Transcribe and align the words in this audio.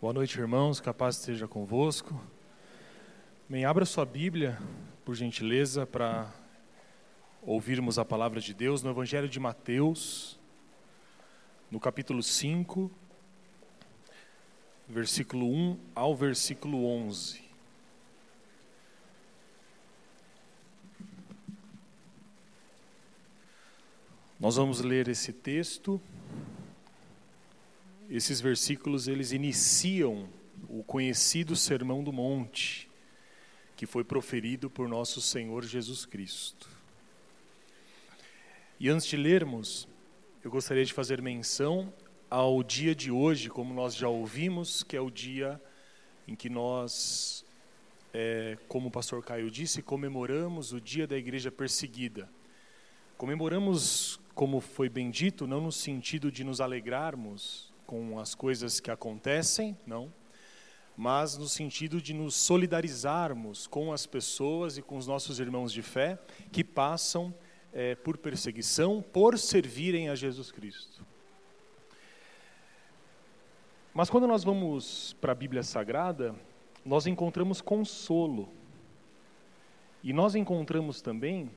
Boa 0.00 0.14
noite, 0.14 0.40
irmãos. 0.40 0.80
Capaz 0.80 1.18
esteja 1.18 1.46
convosco. 1.46 2.18
Bem, 3.46 3.66
abra 3.66 3.84
sua 3.84 4.06
Bíblia, 4.06 4.58
por 5.04 5.14
gentileza, 5.14 5.86
para 5.86 6.32
ouvirmos 7.42 7.98
a 7.98 8.04
palavra 8.04 8.40
de 8.40 8.54
Deus 8.54 8.82
no 8.82 8.88
Evangelho 8.88 9.28
de 9.28 9.38
Mateus, 9.38 10.40
no 11.70 11.78
capítulo 11.78 12.22
5, 12.22 12.90
versículo 14.88 15.46
1 15.46 15.78
ao 15.94 16.16
versículo 16.16 16.86
11. 16.86 17.44
Nós 24.40 24.56
vamos 24.56 24.80
ler 24.80 25.08
esse 25.08 25.30
texto 25.30 26.00
esses 28.10 28.40
versículos 28.40 29.06
eles 29.06 29.30
iniciam 29.30 30.28
o 30.68 30.82
conhecido 30.82 31.54
Sermão 31.54 32.02
do 32.02 32.12
Monte, 32.12 32.90
que 33.76 33.86
foi 33.86 34.02
proferido 34.02 34.68
por 34.68 34.88
nosso 34.88 35.20
Senhor 35.20 35.64
Jesus 35.64 36.04
Cristo. 36.04 36.68
E 38.80 38.88
antes 38.88 39.06
de 39.06 39.16
lermos, 39.16 39.86
eu 40.42 40.50
gostaria 40.50 40.84
de 40.84 40.92
fazer 40.92 41.22
menção 41.22 41.92
ao 42.28 42.64
dia 42.64 42.94
de 42.96 43.12
hoje, 43.12 43.48
como 43.48 43.72
nós 43.72 43.94
já 43.94 44.08
ouvimos, 44.08 44.82
que 44.82 44.96
é 44.96 45.00
o 45.00 45.10
dia 45.10 45.60
em 46.26 46.34
que 46.34 46.48
nós, 46.48 47.44
é, 48.12 48.58
como 48.66 48.88
o 48.88 48.90
pastor 48.90 49.22
Caio 49.22 49.50
disse, 49.50 49.82
comemoramos 49.82 50.72
o 50.72 50.80
dia 50.80 51.06
da 51.06 51.16
igreja 51.16 51.52
perseguida. 51.52 52.28
Comemoramos, 53.16 54.20
como 54.34 54.60
foi 54.60 54.88
bem 54.88 55.10
dito, 55.10 55.46
não 55.46 55.60
no 55.60 55.70
sentido 55.70 56.32
de 56.32 56.42
nos 56.42 56.60
alegrarmos, 56.60 57.69
com 57.90 58.20
as 58.20 58.36
coisas 58.36 58.78
que 58.78 58.88
acontecem, 58.88 59.76
não, 59.84 60.12
mas 60.96 61.36
no 61.36 61.48
sentido 61.48 62.00
de 62.00 62.14
nos 62.14 62.36
solidarizarmos 62.36 63.66
com 63.66 63.92
as 63.92 64.06
pessoas 64.06 64.78
e 64.78 64.82
com 64.82 64.96
os 64.96 65.08
nossos 65.08 65.40
irmãos 65.40 65.72
de 65.72 65.82
fé 65.82 66.16
que 66.52 66.62
passam 66.62 67.34
é, 67.72 67.96
por 67.96 68.16
perseguição 68.16 69.02
por 69.02 69.36
servirem 69.36 70.08
a 70.08 70.14
Jesus 70.14 70.52
Cristo. 70.52 71.04
Mas 73.92 74.08
quando 74.08 74.28
nós 74.28 74.44
vamos 74.44 75.16
para 75.20 75.32
a 75.32 75.34
Bíblia 75.34 75.64
Sagrada, 75.64 76.32
nós 76.86 77.08
encontramos 77.08 77.60
consolo. 77.60 78.48
E 80.00 80.12
nós 80.12 80.36
encontramos 80.36 81.02
também 81.02 81.50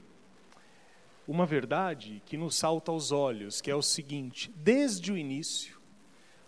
uma 1.28 1.46
verdade 1.46 2.24
que 2.26 2.36
nos 2.38 2.56
salta 2.56 2.92
aos 2.92 3.12
olhos, 3.12 3.62
que 3.62 3.70
é 3.70 3.76
o 3.76 3.84
seguinte: 3.84 4.52
desde 4.56 5.12
o 5.12 5.18
início, 5.18 5.83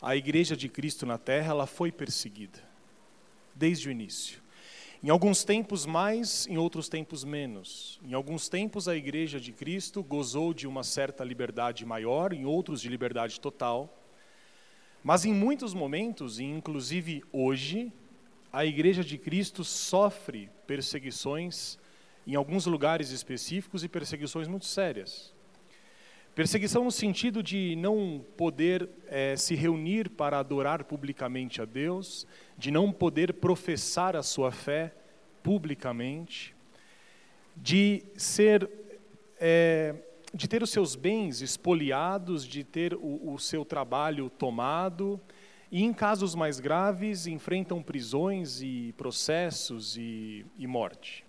a 0.05 0.15
igreja 0.15 0.55
de 0.55 0.69
Cristo 0.69 1.03
na 1.03 1.17
terra 1.17 1.49
ela 1.49 1.65
foi 1.65 1.91
perseguida 1.91 2.59
desde 3.55 3.89
o 3.89 3.91
início. 3.91 4.39
Em 5.03 5.09
alguns 5.09 5.43
tempos 5.43 5.83
mais, 5.83 6.45
em 6.45 6.57
outros 6.57 6.87
tempos 6.87 7.23
menos. 7.23 7.99
Em 8.03 8.13
alguns 8.13 8.47
tempos 8.47 8.87
a 8.87 8.95
igreja 8.95 9.39
de 9.39 9.51
Cristo 9.51 10.03
gozou 10.03 10.53
de 10.53 10.67
uma 10.67 10.83
certa 10.83 11.23
liberdade 11.23 11.83
maior, 11.87 12.33
em 12.33 12.45
outros 12.45 12.81
de 12.81 12.87
liberdade 12.87 13.39
total. 13.39 13.99
Mas 15.03 15.25
em 15.25 15.33
muitos 15.33 15.73
momentos, 15.73 16.37
e 16.37 16.43
inclusive 16.43 17.23
hoje, 17.31 17.91
a 18.53 18.63
igreja 18.63 19.03
de 19.03 19.17
Cristo 19.17 19.63
sofre 19.63 20.51
perseguições 20.67 21.79
em 22.27 22.35
alguns 22.35 22.67
lugares 22.67 23.09
específicos 23.09 23.83
e 23.83 23.89
perseguições 23.89 24.47
muito 24.47 24.65
sérias. 24.65 25.34
Perseguição 26.35 26.83
no 26.83 26.91
sentido 26.91 27.41
de 27.41 27.77
não 27.77 28.21
poder 28.35 28.89
é, 29.07 29.37
se 29.37 29.55
reunir 29.55 30.09
para 30.09 30.37
adorar 30.37 30.83
publicamente 30.83 31.61
a 31.61 31.65
Deus, 31.65 32.27
de 32.57 32.69
não 32.69 32.91
poder 32.91 33.35
professar 33.35 34.17
a 34.17 34.21
sua 34.21 34.51
fé 34.51 34.93
publicamente, 35.41 36.53
de 37.55 38.03
ser, 38.17 38.69
é, 39.39 39.95
de 40.33 40.45
ter 40.45 40.61
os 40.61 40.71
seus 40.71 40.93
bens 40.93 41.41
expoliados, 41.41 42.45
de 42.45 42.65
ter 42.65 42.93
o, 42.95 43.33
o 43.33 43.39
seu 43.39 43.63
trabalho 43.63 44.29
tomado, 44.29 45.17
e 45.71 45.83
em 45.83 45.93
casos 45.93 46.35
mais 46.35 46.59
graves 46.59 47.27
enfrentam 47.27 47.81
prisões 47.81 48.61
e 48.61 48.93
processos 48.97 49.95
e, 49.95 50.45
e 50.57 50.67
morte. 50.67 51.24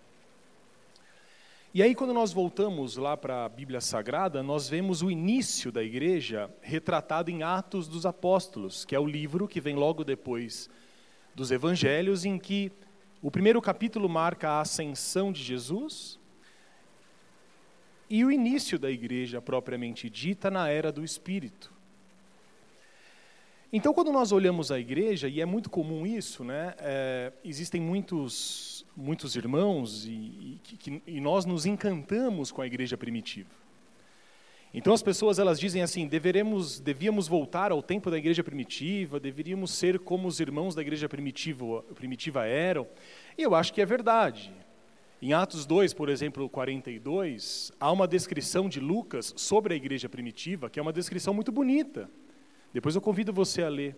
E 1.75 1.83
aí, 1.83 1.95
quando 1.95 2.15
nós 2.15 2.33
voltamos 2.33 2.97
lá 2.97 3.17
para 3.17 3.45
a 3.45 3.49
Bíblia 3.49 3.81
Sagrada, 3.81 4.43
nós 4.43 4.69
vemos 4.69 5.03
o 5.03 5.11
início 5.11 5.71
da 5.71 5.83
igreja 5.83 6.51
retratado 6.63 7.31
em 7.31 7.43
Atos 7.43 7.87
dos 7.87 8.07
Apóstolos, 8.07 8.85
que 8.85 8.95
é 8.95 9.01
o 9.01 9.07
livro 9.07 9.47
que 9.47 9.61
vem 9.61 9.75
logo 9.75 10.03
depois 10.03 10.71
dos 11.35 11.51
Evangelhos, 11.51 12.25
em 12.25 12.39
que 12.39 12.73
o 13.21 13.31
primeiro 13.31 13.61
capítulo 13.61 14.09
marca 14.09 14.49
a 14.49 14.61
ascensão 14.61 15.33
de 15.33 15.43
Jesus 15.43 16.19
e 18.09 18.25
o 18.25 18.31
início 18.31 18.79
da 18.79 18.91
igreja 18.91 19.43
propriamente 19.43 20.09
dita 20.09 20.51
na 20.51 20.69
era 20.69 20.93
do 20.93 21.05
Espírito. 21.05 21.73
Então, 23.73 23.93
quando 23.93 24.13
nós 24.13 24.31
olhamos 24.31 24.71
a 24.71 24.79
igreja, 24.79 25.29
e 25.29 25.41
é 25.41 25.45
muito 25.45 25.69
comum 25.69 26.07
isso, 26.07 26.45
né? 26.45 26.75
É, 26.79 27.33
existem 27.45 27.81
muitos, 27.81 28.76
muitos 28.97 29.37
irmãos 29.37 30.07
e, 30.07 30.11
e, 30.11 30.61
que, 30.63 31.03
e 31.07 31.21
nós 31.21 31.45
nos 31.45 31.67
encantamos 31.67 32.51
com 32.51 32.63
a 32.63 32.67
igreja 32.67 32.97
primitiva. 32.97 33.51
Então 34.73 34.93
as 34.93 35.03
pessoas 35.03 35.39
elas 35.39 35.59
dizem 35.59 35.83
assim, 35.83 36.07
deveremos, 36.07 36.81
devíamos 36.81 37.29
voltar 37.29 37.73
ao 37.73 37.83
tempo 37.83 38.11
da 38.11 38.19
igreja 38.19 38.43
primitiva, 38.43 39.19
deveríamos 39.19 39.71
ser 39.71 39.99
como 39.99 40.29
os 40.29 40.41
irmãos 40.41 40.75
da 40.75 40.83
igreja 40.83 41.09
primitiva, 41.09 41.83
primitiva 41.95 42.47
eram. 42.47 42.87
E 43.39 43.43
eu 43.43 43.55
acho 43.55 43.73
que 43.73 43.81
é 43.81 43.87
verdade. 43.87 44.53
Em 45.21 45.33
Atos 45.33 45.65
2, 45.65 45.95
por 45.95 46.11
exemplo, 46.11 46.47
42, 46.49 47.73
há 47.81 47.91
uma 47.91 48.07
descrição 48.07 48.69
de 48.69 48.81
Lucas 48.81 49.33
sobre 49.37 49.73
a 49.73 49.77
igreja 49.77 50.11
primitiva, 50.11 50.69
que 50.69 50.79
é 50.79 50.83
uma 50.83 50.93
descrição 50.93 51.33
muito 51.33 51.51
bonita. 51.51 52.11
Depois 52.73 52.95
eu 52.95 53.01
convido 53.01 53.33
você 53.33 53.63
a 53.63 53.69
ler. 53.69 53.97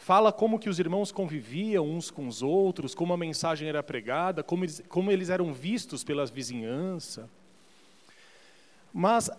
Fala 0.00 0.32
como 0.32 0.58
que 0.58 0.70
os 0.70 0.78
irmãos 0.78 1.12
conviviam 1.12 1.86
uns 1.86 2.10
com 2.10 2.26
os 2.26 2.42
outros, 2.42 2.94
como 2.94 3.12
a 3.12 3.18
mensagem 3.18 3.68
era 3.68 3.82
pregada, 3.82 4.42
como 4.42 4.64
eles, 4.64 4.82
como 4.88 5.12
eles 5.12 5.28
eram 5.28 5.52
vistos 5.52 6.02
pela 6.02 6.24
vizinhança. 6.24 7.28
Mas 8.94 9.30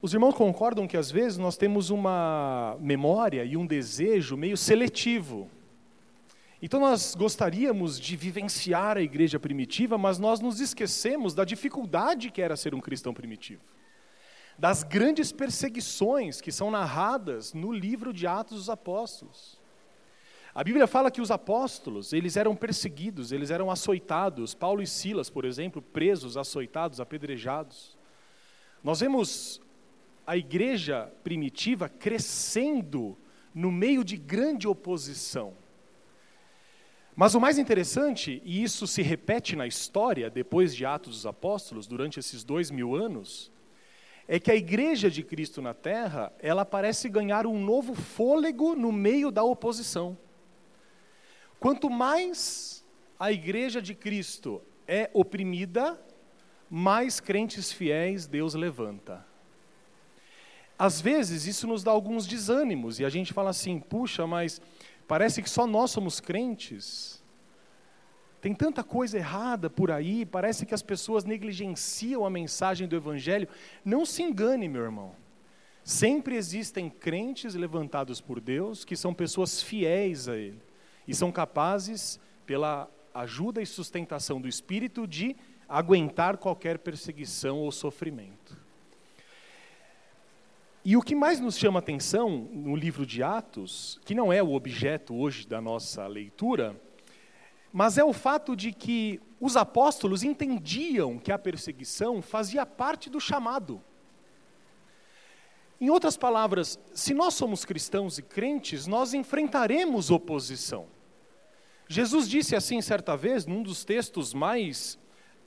os 0.00 0.14
irmãos 0.14 0.34
concordam 0.34 0.88
que 0.88 0.96
às 0.96 1.10
vezes 1.10 1.36
nós 1.36 1.58
temos 1.58 1.90
uma 1.90 2.78
memória 2.80 3.44
e 3.44 3.58
um 3.58 3.66
desejo 3.66 4.38
meio 4.38 4.56
seletivo. 4.56 5.50
Então 6.62 6.80
nós 6.80 7.14
gostaríamos 7.14 8.00
de 8.00 8.16
vivenciar 8.16 8.96
a 8.96 9.02
igreja 9.02 9.38
primitiva, 9.38 9.98
mas 9.98 10.18
nós 10.18 10.40
nos 10.40 10.60
esquecemos 10.60 11.34
da 11.34 11.44
dificuldade 11.44 12.30
que 12.30 12.40
era 12.40 12.56
ser 12.56 12.74
um 12.74 12.80
cristão 12.80 13.12
primitivo 13.12 13.60
das 14.58 14.82
grandes 14.82 15.32
perseguições 15.32 16.40
que 16.40 16.50
são 16.50 16.70
narradas 16.70 17.52
no 17.52 17.70
livro 17.70 18.10
de 18.10 18.26
Atos 18.26 18.56
dos 18.56 18.70
Apóstolos. 18.70 19.55
A 20.56 20.64
Bíblia 20.64 20.86
fala 20.86 21.10
que 21.10 21.20
os 21.20 21.30
apóstolos, 21.30 22.14
eles 22.14 22.34
eram 22.34 22.56
perseguidos, 22.56 23.30
eles 23.30 23.50
eram 23.50 23.70
açoitados. 23.70 24.54
Paulo 24.54 24.80
e 24.80 24.86
Silas, 24.86 25.28
por 25.28 25.44
exemplo, 25.44 25.82
presos, 25.82 26.38
açoitados, 26.38 26.98
apedrejados. 26.98 27.94
Nós 28.82 29.00
vemos 29.00 29.60
a 30.26 30.34
igreja 30.34 31.12
primitiva 31.22 31.90
crescendo 31.90 33.18
no 33.54 33.70
meio 33.70 34.02
de 34.02 34.16
grande 34.16 34.66
oposição. 34.66 35.52
Mas 37.14 37.34
o 37.34 37.40
mais 37.40 37.58
interessante, 37.58 38.40
e 38.42 38.62
isso 38.62 38.86
se 38.86 39.02
repete 39.02 39.56
na 39.56 39.66
história, 39.66 40.30
depois 40.30 40.74
de 40.74 40.86
Atos 40.86 41.16
dos 41.16 41.26
Apóstolos, 41.26 41.86
durante 41.86 42.18
esses 42.18 42.42
dois 42.42 42.70
mil 42.70 42.94
anos, 42.94 43.52
é 44.26 44.40
que 44.40 44.50
a 44.50 44.56
igreja 44.56 45.10
de 45.10 45.22
Cristo 45.22 45.60
na 45.60 45.74
terra, 45.74 46.32
ela 46.38 46.64
parece 46.64 47.10
ganhar 47.10 47.46
um 47.46 47.62
novo 47.62 47.94
fôlego 47.94 48.74
no 48.74 48.90
meio 48.90 49.30
da 49.30 49.44
oposição. 49.44 50.16
Quanto 51.66 51.90
mais 51.90 52.86
a 53.18 53.32
igreja 53.32 53.82
de 53.82 53.92
Cristo 53.92 54.62
é 54.86 55.10
oprimida, 55.12 56.00
mais 56.70 57.18
crentes 57.18 57.72
fiéis 57.72 58.24
Deus 58.24 58.54
levanta. 58.54 59.26
Às 60.78 61.00
vezes 61.00 61.44
isso 61.44 61.66
nos 61.66 61.82
dá 61.82 61.90
alguns 61.90 62.24
desânimos 62.24 63.00
e 63.00 63.04
a 63.04 63.08
gente 63.08 63.32
fala 63.32 63.50
assim: 63.50 63.80
puxa, 63.80 64.28
mas 64.28 64.60
parece 65.08 65.42
que 65.42 65.50
só 65.50 65.66
nós 65.66 65.90
somos 65.90 66.20
crentes. 66.20 67.20
Tem 68.40 68.54
tanta 68.54 68.84
coisa 68.84 69.18
errada 69.18 69.68
por 69.68 69.90
aí, 69.90 70.24
parece 70.24 70.64
que 70.66 70.72
as 70.72 70.82
pessoas 70.82 71.24
negligenciam 71.24 72.24
a 72.24 72.30
mensagem 72.30 72.86
do 72.86 72.94
Evangelho. 72.94 73.48
Não 73.84 74.06
se 74.06 74.22
engane, 74.22 74.68
meu 74.68 74.84
irmão. 74.84 75.16
Sempre 75.82 76.36
existem 76.36 76.88
crentes 76.88 77.56
levantados 77.56 78.20
por 78.20 78.40
Deus 78.40 78.84
que 78.84 78.94
são 78.94 79.12
pessoas 79.12 79.60
fiéis 79.60 80.28
a 80.28 80.36
Ele 80.36 80.65
e 81.06 81.14
são 81.14 81.30
capazes, 81.32 82.20
pela 82.44 82.88
ajuda 83.14 83.62
e 83.62 83.66
sustentação 83.66 84.40
do 84.40 84.48
Espírito, 84.48 85.06
de 85.06 85.36
aguentar 85.68 86.36
qualquer 86.36 86.78
perseguição 86.78 87.58
ou 87.58 87.72
sofrimento. 87.72 88.56
E 90.84 90.96
o 90.96 91.02
que 91.02 91.16
mais 91.16 91.40
nos 91.40 91.58
chama 91.58 91.80
atenção 91.80 92.48
no 92.52 92.76
livro 92.76 93.04
de 93.04 93.20
Atos, 93.20 94.00
que 94.04 94.14
não 94.14 94.32
é 94.32 94.40
o 94.40 94.54
objeto 94.54 95.16
hoje 95.16 95.44
da 95.46 95.60
nossa 95.60 96.06
leitura, 96.06 96.80
mas 97.72 97.98
é 97.98 98.04
o 98.04 98.12
fato 98.12 98.54
de 98.54 98.72
que 98.72 99.20
os 99.40 99.56
apóstolos 99.56 100.22
entendiam 100.22 101.18
que 101.18 101.32
a 101.32 101.38
perseguição 101.38 102.22
fazia 102.22 102.64
parte 102.64 103.10
do 103.10 103.20
chamado. 103.20 103.82
Em 105.80 105.90
outras 105.90 106.16
palavras, 106.16 106.78
se 106.94 107.12
nós 107.12 107.34
somos 107.34 107.64
cristãos 107.64 108.16
e 108.16 108.22
crentes, 108.22 108.86
nós 108.86 109.12
enfrentaremos 109.12 110.10
oposição. 110.10 110.86
Jesus 111.88 112.28
disse 112.28 112.56
assim 112.56 112.80
certa 112.80 113.16
vez, 113.16 113.46
num 113.46 113.62
dos 113.62 113.84
textos 113.84 114.34
mais 114.34 114.98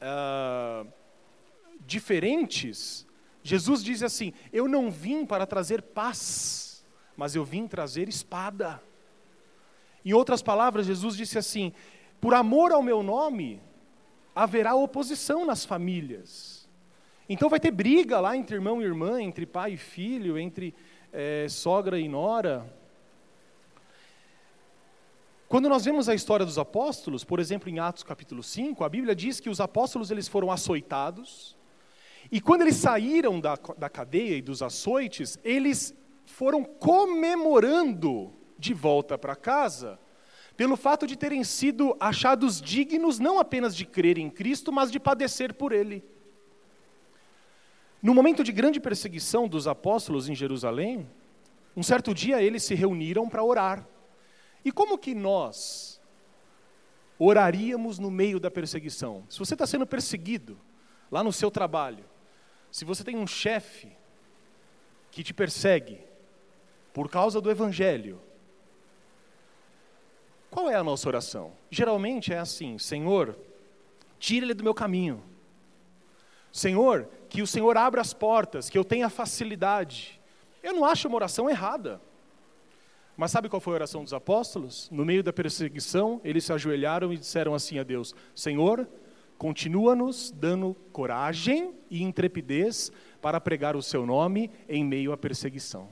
uh, 0.02 0.88
diferentes 1.86 3.08
Jesus 3.44 3.84
diz 3.84 4.04
assim: 4.04 4.34
Eu 4.52 4.68
não 4.68 4.92
vim 4.92 5.26
para 5.26 5.46
trazer 5.46 5.82
paz, 5.82 6.86
mas 7.16 7.36
eu 7.36 7.44
vim 7.44 7.68
trazer 7.68 8.08
espada. 8.10 8.82
Em 10.04 10.14
outras 10.14 10.42
palavras, 10.42 10.86
Jesus 10.86 11.16
disse 11.16 11.38
assim: 11.38 11.74
Por 12.20 12.34
amor 12.34 12.72
ao 12.72 12.84
meu 12.84 13.02
nome, 13.02 13.62
haverá 14.36 14.76
oposição 14.76 15.46
nas 15.46 15.66
famílias. 15.66 16.70
Então 17.28 17.50
vai 17.50 17.60
ter 17.60 17.72
briga 17.72 18.20
lá 18.20 18.36
entre 18.36 18.56
irmão 18.56 18.82
e 18.82 18.86
irmã, 18.86 19.22
entre 19.22 19.46
pai 19.46 19.74
e 19.74 19.78
filho, 19.78 20.38
entre 20.38 20.74
é, 21.14 21.48
sogra 21.48 22.00
e 22.00 22.08
nora. 22.08 22.72
Quando 25.50 25.68
nós 25.68 25.84
vemos 25.84 26.08
a 26.08 26.14
história 26.14 26.46
dos 26.46 26.60
apóstolos, 26.60 27.24
por 27.24 27.40
exemplo, 27.40 27.68
em 27.70 27.80
Atos 27.80 28.04
capítulo 28.04 28.44
5, 28.44 28.84
a 28.84 28.88
Bíblia 28.88 29.16
diz 29.16 29.40
que 29.40 29.50
os 29.50 29.60
apóstolos 29.60 30.12
eles 30.12 30.28
foram 30.28 30.52
açoitados, 30.52 31.58
e 32.32 32.40
quando 32.40 32.62
eles 32.62 32.76
saíram 32.76 33.40
da, 33.40 33.58
da 33.76 33.90
cadeia 33.90 34.38
e 34.38 34.44
dos 34.44 34.62
açoites, 34.62 35.40
eles 35.44 35.96
foram 36.24 36.64
comemorando 36.64 38.32
de 38.60 38.76
volta 38.76 39.18
para 39.18 39.36
casa, 39.36 40.00
pelo 40.56 40.78
fato 40.78 41.08
de 41.08 41.18
terem 41.18 41.44
sido 41.44 41.98
achados 42.00 42.62
dignos 42.62 43.18
não 43.18 43.40
apenas 43.40 43.76
de 43.76 43.86
crer 43.86 44.20
em 44.20 44.30
Cristo, 44.30 44.72
mas 44.72 44.92
de 44.92 45.00
padecer 45.00 45.56
por 45.56 45.72
Ele. 45.72 46.04
No 48.04 48.14
momento 48.14 48.44
de 48.44 48.52
grande 48.52 48.80
perseguição 48.80 49.48
dos 49.48 49.68
apóstolos 49.68 50.30
em 50.30 50.36
Jerusalém, 50.36 51.10
um 51.76 51.82
certo 51.82 52.14
dia 52.14 52.40
eles 52.40 52.62
se 52.62 52.76
reuniram 52.76 53.28
para 53.28 53.44
orar. 53.44 53.88
E 54.64 54.72
como 54.72 54.98
que 54.98 55.16
nós 55.16 56.02
oraríamos 57.18 58.00
no 58.00 58.12
meio 58.12 58.40
da 58.40 58.52
perseguição? 58.52 59.26
Se 59.30 59.40
você 59.40 59.54
está 59.54 59.66
sendo 59.66 59.86
perseguido 59.86 60.60
lá 61.12 61.24
no 61.24 61.34
seu 61.34 61.50
trabalho, 61.50 62.06
se 62.72 62.86
você 62.86 63.04
tem 63.04 63.18
um 63.18 63.28
chefe 63.28 63.92
que 65.12 65.24
te 65.24 65.34
persegue 65.34 66.00
por 66.94 67.10
causa 67.10 67.42
do 67.42 67.50
evangelho, 67.50 68.22
qual 70.50 70.70
é 70.70 70.76
a 70.76 70.84
nossa 70.84 71.08
oração? 71.08 71.54
Geralmente 71.70 72.34
é 72.34 72.40
assim: 72.40 72.78
Senhor, 72.78 73.38
tira 74.18 74.46
ele 74.46 74.54
do 74.54 74.64
meu 74.64 74.74
caminho. 74.74 75.24
Senhor, 76.52 77.08
que 77.30 77.42
o 77.42 77.48
Senhor 77.48 77.78
abra 77.78 78.02
as 78.02 78.14
portas, 78.14 78.70
que 78.70 78.78
eu 78.78 78.84
tenha 78.84 79.10
facilidade. 79.10 80.20
Eu 80.64 80.74
não 80.74 80.84
acho 80.84 81.08
uma 81.08 81.16
oração 81.16 81.50
errada. 81.50 82.02
Mas 83.20 83.32
sabe 83.32 83.50
qual 83.50 83.60
foi 83.60 83.74
a 83.74 83.76
oração 83.76 84.02
dos 84.02 84.14
apóstolos? 84.14 84.90
No 84.90 85.04
meio 85.04 85.22
da 85.22 85.34
perseguição, 85.34 86.22
eles 86.24 86.46
se 86.46 86.54
ajoelharam 86.54 87.12
e 87.12 87.18
disseram 87.18 87.54
assim 87.54 87.78
a 87.78 87.84
Deus: 87.84 88.16
Senhor, 88.34 88.88
continua-nos 89.38 90.32
dando 90.32 90.74
coragem 90.94 91.74
e 91.92 92.02
intrepidez 92.02 92.94
para 93.22 93.42
pregar 93.42 93.76
o 93.76 93.84
seu 93.84 94.06
nome 94.06 94.50
em 94.70 94.86
meio 94.86 95.12
à 95.12 95.18
perseguição. 95.18 95.90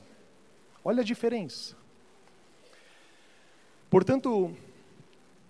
Olha 0.81 1.01
a 1.01 1.03
diferença. 1.03 1.75
Portanto, 3.89 4.55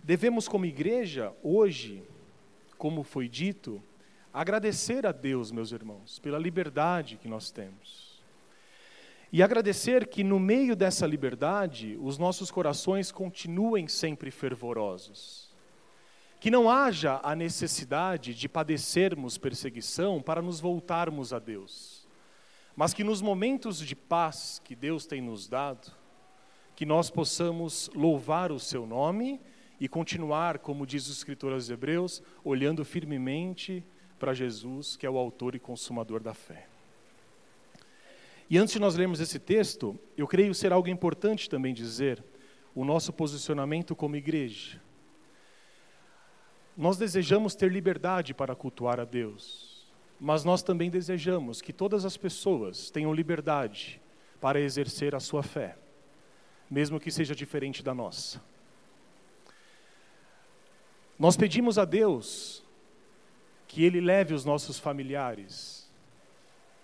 devemos, 0.01 0.47
como 0.47 0.65
igreja, 0.65 1.31
hoje, 1.44 2.01
como 2.75 3.03
foi 3.03 3.29
dito, 3.29 3.79
agradecer 4.33 5.06
a 5.06 5.12
Deus, 5.12 5.51
meus 5.51 5.71
irmãos, 5.71 6.18
pela 6.18 6.39
liberdade 6.39 7.18
que 7.18 7.27
nós 7.27 7.51
temos. 7.51 8.06
E 9.31 9.44
agradecer 9.44 10.07
que, 10.07 10.24
no 10.24 10.39
meio 10.39 10.75
dessa 10.75 11.06
liberdade, 11.06 11.97
os 12.01 12.18
nossos 12.18 12.50
corações 12.50 13.12
continuem 13.12 13.88
sempre 13.88 14.31
fervorosos 14.31 15.47
que 16.39 16.51
não 16.51 16.69
haja 16.69 17.19
a 17.24 17.35
necessidade 17.35 18.33
de 18.33 18.47
padecermos 18.47 19.38
perseguição 19.38 20.21
para 20.21 20.41
nos 20.41 20.59
voltarmos 20.59 21.33
a 21.33 21.39
Deus, 21.39 22.07
mas 22.75 22.94
que 22.94 23.03
nos 23.03 23.21
momentos 23.21 23.79
de 23.79 23.95
paz 23.95 24.62
que 24.63 24.75
Deus 24.75 25.06
tem 25.06 25.19
nos 25.19 25.47
dado, 25.47 25.91
que 26.75 26.85
nós 26.85 27.09
possamos 27.09 27.89
louvar 27.95 28.51
o 28.51 28.59
seu 28.59 28.85
nome 28.85 29.41
e 29.79 29.88
continuar, 29.88 30.59
como 30.59 30.85
diz 30.85 31.07
o 31.07 31.12
escritor 31.12 31.53
aos 31.53 31.69
Hebreus, 31.69 32.21
olhando 32.44 32.85
firmemente 32.85 33.83
para 34.19 34.33
Jesus, 34.33 34.95
que 34.95 35.06
é 35.06 35.09
o 35.09 35.18
autor 35.18 35.56
e 35.56 35.59
consumador 35.59 36.21
da 36.21 36.35
fé. 36.35 36.68
E 38.50 38.58
antes 38.58 38.74
de 38.74 38.80
nós 38.80 38.96
lermos 38.96 39.20
esse 39.20 39.40
texto, 39.40 40.00
eu 40.16 40.26
creio 40.26 40.54
ser 40.54 40.72
algo 40.72 40.88
importante 40.88 41.50
também 41.50 41.74
dizer 41.74 42.24
o 42.74 42.86
nosso 42.86 43.12
posicionamento 43.12 43.96
como 43.96 44.16
igreja. 44.16 44.82
Nós 46.78 46.98
desejamos 46.98 47.56
ter 47.56 47.72
liberdade 47.72 48.34
para 48.34 48.56
cultuar 48.56 49.00
a 49.00 49.04
Deus, 49.04 49.92
mas 50.20 50.44
nós 50.44 50.64
também 50.64 50.90
desejamos 50.90 51.62
que 51.62 51.74
todas 51.74 52.06
as 52.06 52.16
pessoas 52.16 52.90
tenham 52.90 53.14
liberdade 53.14 54.00
para 54.40 54.62
exercer 54.62 55.14
a 55.14 55.20
sua 55.20 55.44
fé, 55.44 55.76
mesmo 56.70 57.00
que 57.00 57.12
seja 57.12 57.36
diferente 57.36 57.84
da 57.84 57.94
nossa. 57.94 58.42
Nós 61.20 61.36
pedimos 61.36 61.78
a 61.78 61.84
Deus 61.84 62.64
que 63.68 63.84
Ele 63.84 64.00
leve 64.00 64.34
os 64.34 64.46
nossos 64.46 64.80
familiares 64.80 65.76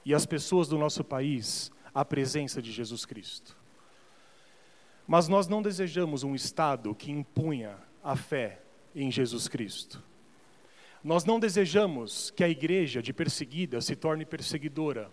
e 0.05 0.13
as 0.13 0.25
pessoas 0.25 0.67
do 0.67 0.77
nosso 0.77 1.03
país 1.03 1.71
à 1.93 2.03
presença 2.03 2.61
de 2.61 2.71
Jesus 2.71 3.05
Cristo. 3.05 3.57
Mas 5.07 5.27
nós 5.27 5.47
não 5.47 5.61
desejamos 5.61 6.23
um 6.23 6.33
Estado 6.33 6.95
que 6.95 7.11
impunha 7.11 7.77
a 8.03 8.15
fé 8.15 8.61
em 8.95 9.11
Jesus 9.11 9.47
Cristo. 9.47 10.01
Nós 11.03 11.25
não 11.25 11.39
desejamos 11.39 12.31
que 12.31 12.43
a 12.43 12.49
igreja 12.49 13.01
de 13.01 13.11
perseguida 13.11 13.81
se 13.81 13.95
torne 13.95 14.25
perseguidora. 14.25 15.11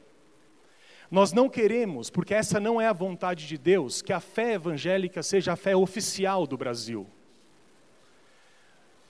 Nós 1.11 1.33
não 1.33 1.49
queremos, 1.49 2.09
porque 2.09 2.33
essa 2.33 2.61
não 2.61 2.81
é 2.81 2.87
a 2.87 2.93
vontade 2.93 3.49
de 3.49 3.59
Deus, 3.59 4.01
que 4.01 4.13
a 4.13 4.21
fé 4.21 4.53
evangélica 4.55 5.23
seja 5.25 5.53
a 5.53 5.57
fé 5.57 5.75
oficial 5.75 6.47
do 6.47 6.57
Brasil. 6.57 7.05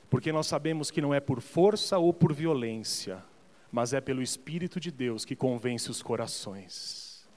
Porque 0.09 0.33
nós 0.33 0.47
sabemos 0.47 0.91
que 0.91 1.03
não 1.03 1.13
é 1.13 1.21
por 1.21 1.43
força 1.43 1.99
ou 1.99 2.15
por 2.15 2.33
violência, 2.33 3.23
mas 3.71 3.93
é 3.93 4.01
pelo 4.01 4.23
Espírito 4.23 4.81
de 4.81 4.91
Deus 4.91 5.25
que 5.25 5.37
convence 5.37 5.91
os 5.91 6.03
corações. 6.03 7.29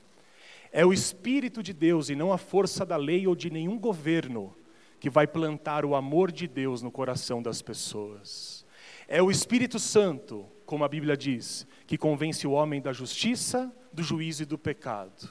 É 0.72 0.86
o 0.86 0.92
Espírito 0.92 1.62
de 1.62 1.72
Deus 1.72 2.10
e 2.10 2.16
não 2.16 2.34
a 2.34 2.38
força 2.38 2.86
da 2.86 2.98
lei 2.98 3.28
ou 3.28 3.36
de 3.36 3.50
nenhum 3.50 3.78
governo 3.78 4.56
que 5.00 5.10
vai 5.10 5.28
plantar 5.28 5.86
o 5.86 5.96
amor 5.96 6.32
de 6.32 6.48
Deus 6.48 6.82
no 6.82 6.90
coração 6.92 7.42
das 7.42 7.62
pessoas. 7.62 8.66
É 9.08 9.22
o 9.22 9.30
Espírito 9.30 9.78
Santo, 9.78 10.46
como 10.66 10.84
a 10.84 10.88
Bíblia 10.88 11.16
diz, 11.16 11.68
que 11.86 11.98
convence 11.98 12.48
o 12.48 12.52
homem 12.52 12.82
da 12.82 12.92
justiça, 12.92 13.72
do 13.92 14.02
juízo 14.02 14.44
e 14.44 14.46
do 14.46 14.58
pecado. 14.58 15.30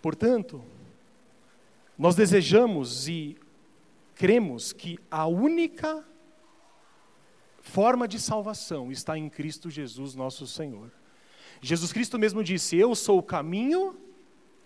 Portanto, 0.00 0.62
nós 1.98 2.14
desejamos 2.14 3.08
e 3.08 3.36
cremos 4.14 4.72
que 4.72 4.98
a 5.10 5.26
única 5.26 6.04
forma 7.64 8.06
de 8.06 8.20
salvação 8.20 8.92
está 8.92 9.18
em 9.18 9.28
Cristo 9.28 9.70
Jesus, 9.70 10.14
nosso 10.14 10.46
Senhor. 10.46 10.92
Jesus 11.60 11.92
Cristo 11.92 12.18
mesmo 12.18 12.44
disse: 12.44 12.76
Eu 12.76 12.94
sou 12.94 13.18
o 13.18 13.22
caminho, 13.22 13.98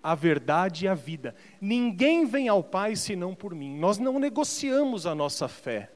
a 0.02 0.14
verdade 0.14 0.84
e 0.84 0.88
a 0.88 0.94
vida. 0.94 1.34
Ninguém 1.60 2.26
vem 2.26 2.48
ao 2.48 2.62
Pai 2.62 2.96
senão 2.96 3.34
por 3.34 3.54
mim. 3.54 3.78
Nós 3.78 3.98
não 3.98 4.18
negociamos 4.18 5.06
a 5.06 5.14
nossa 5.14 5.46
fé, 5.46 5.92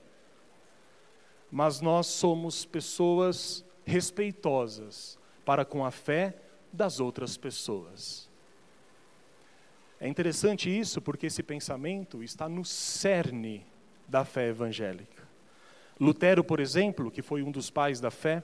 mas 1.51 1.81
nós 1.81 2.07
somos 2.07 2.65
pessoas 2.65 3.65
respeitosas 3.85 5.19
para 5.45 5.65
com 5.65 5.85
a 5.85 5.91
fé 5.91 6.37
das 6.73 7.01
outras 7.01 7.37
pessoas. 7.37 8.31
É 10.01 10.09
interessante 10.09 10.71
isso 10.71 11.03
porque 11.03 11.27
esse 11.27 11.43
pensamento 11.43 12.23
está 12.23 12.49
no 12.49 12.65
cerne 12.65 13.67
da 14.09 14.25
fé 14.25 14.49
evangélica. 14.49 15.22
Lutero, 16.01 16.43
por 16.43 16.61
exemplo, 16.61 17.11
que 17.11 17.23
foi 17.23 17.43
um 17.43 17.51
dos 17.51 17.71
pais 17.71 18.01
da 18.01 18.11
fé, 18.11 18.43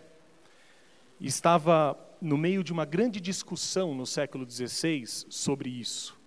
estava 1.21 1.99
no 2.21 2.37
meio 2.37 2.63
de 2.63 2.73
uma 2.73 2.85
grande 2.85 3.21
discussão 3.21 3.95
no 3.95 4.07
século 4.07 4.49
XVI 4.49 5.05
sobre 5.29 5.71
isso. 5.71 6.19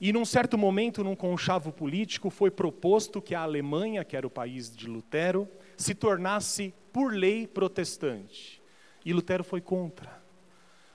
E 0.00 0.12
num 0.12 0.24
certo 0.24 0.56
momento, 0.56 1.04
num 1.04 1.14
conchavo 1.14 1.70
político, 1.70 2.30
foi 2.30 2.50
proposto 2.50 3.20
que 3.20 3.34
a 3.34 3.42
Alemanha, 3.42 4.02
que 4.02 4.16
era 4.16 4.26
o 4.26 4.30
país 4.30 4.74
de 4.74 4.86
Lutero, 4.86 5.46
se 5.76 5.94
tornasse, 5.94 6.72
por 6.90 7.12
lei, 7.12 7.46
protestante. 7.46 8.62
E 9.04 9.12
Lutero 9.12 9.44
foi 9.44 9.60
contra. 9.60 10.22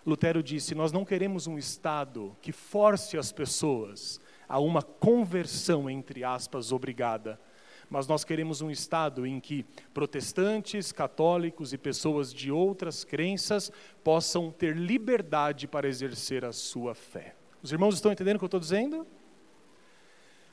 Lutero 0.04 0.42
disse: 0.42 0.74
Nós 0.74 0.92
não 0.92 1.06
queremos 1.06 1.46
um 1.46 1.58
Estado 1.58 2.36
que 2.42 2.52
force 2.52 3.18
as 3.18 3.32
pessoas 3.32 4.20
a 4.50 4.60
uma 4.60 4.82
conversão, 4.82 5.90
entre 5.90 6.24
aspas, 6.24 6.72
obrigada, 6.72 7.40
mas 7.90 8.08
nós 8.08 8.24
queremos 8.24 8.62
um 8.62 8.70
Estado 8.70 9.26
em 9.26 9.40
que 9.40 9.66
protestantes, 9.94 10.92
católicos 10.92 11.74
e 11.74 11.78
pessoas 11.78 12.34
de 12.34 12.52
outras 12.52 13.04
crenças 13.04 13.72
possam 14.04 14.52
ter 14.52 14.76
liberdade 14.76 15.68
para 15.68 15.88
exercer 15.88 16.44
a 16.44 16.52
sua 16.52 16.96
fé. 16.96 17.36
Os 17.62 17.72
irmãos 17.72 17.96
estão 17.96 18.12
entendendo 18.12 18.36
o 18.36 18.40
que 18.40 18.46
eu 18.46 18.48
estou 18.48 18.60
dizendo? 18.60 19.08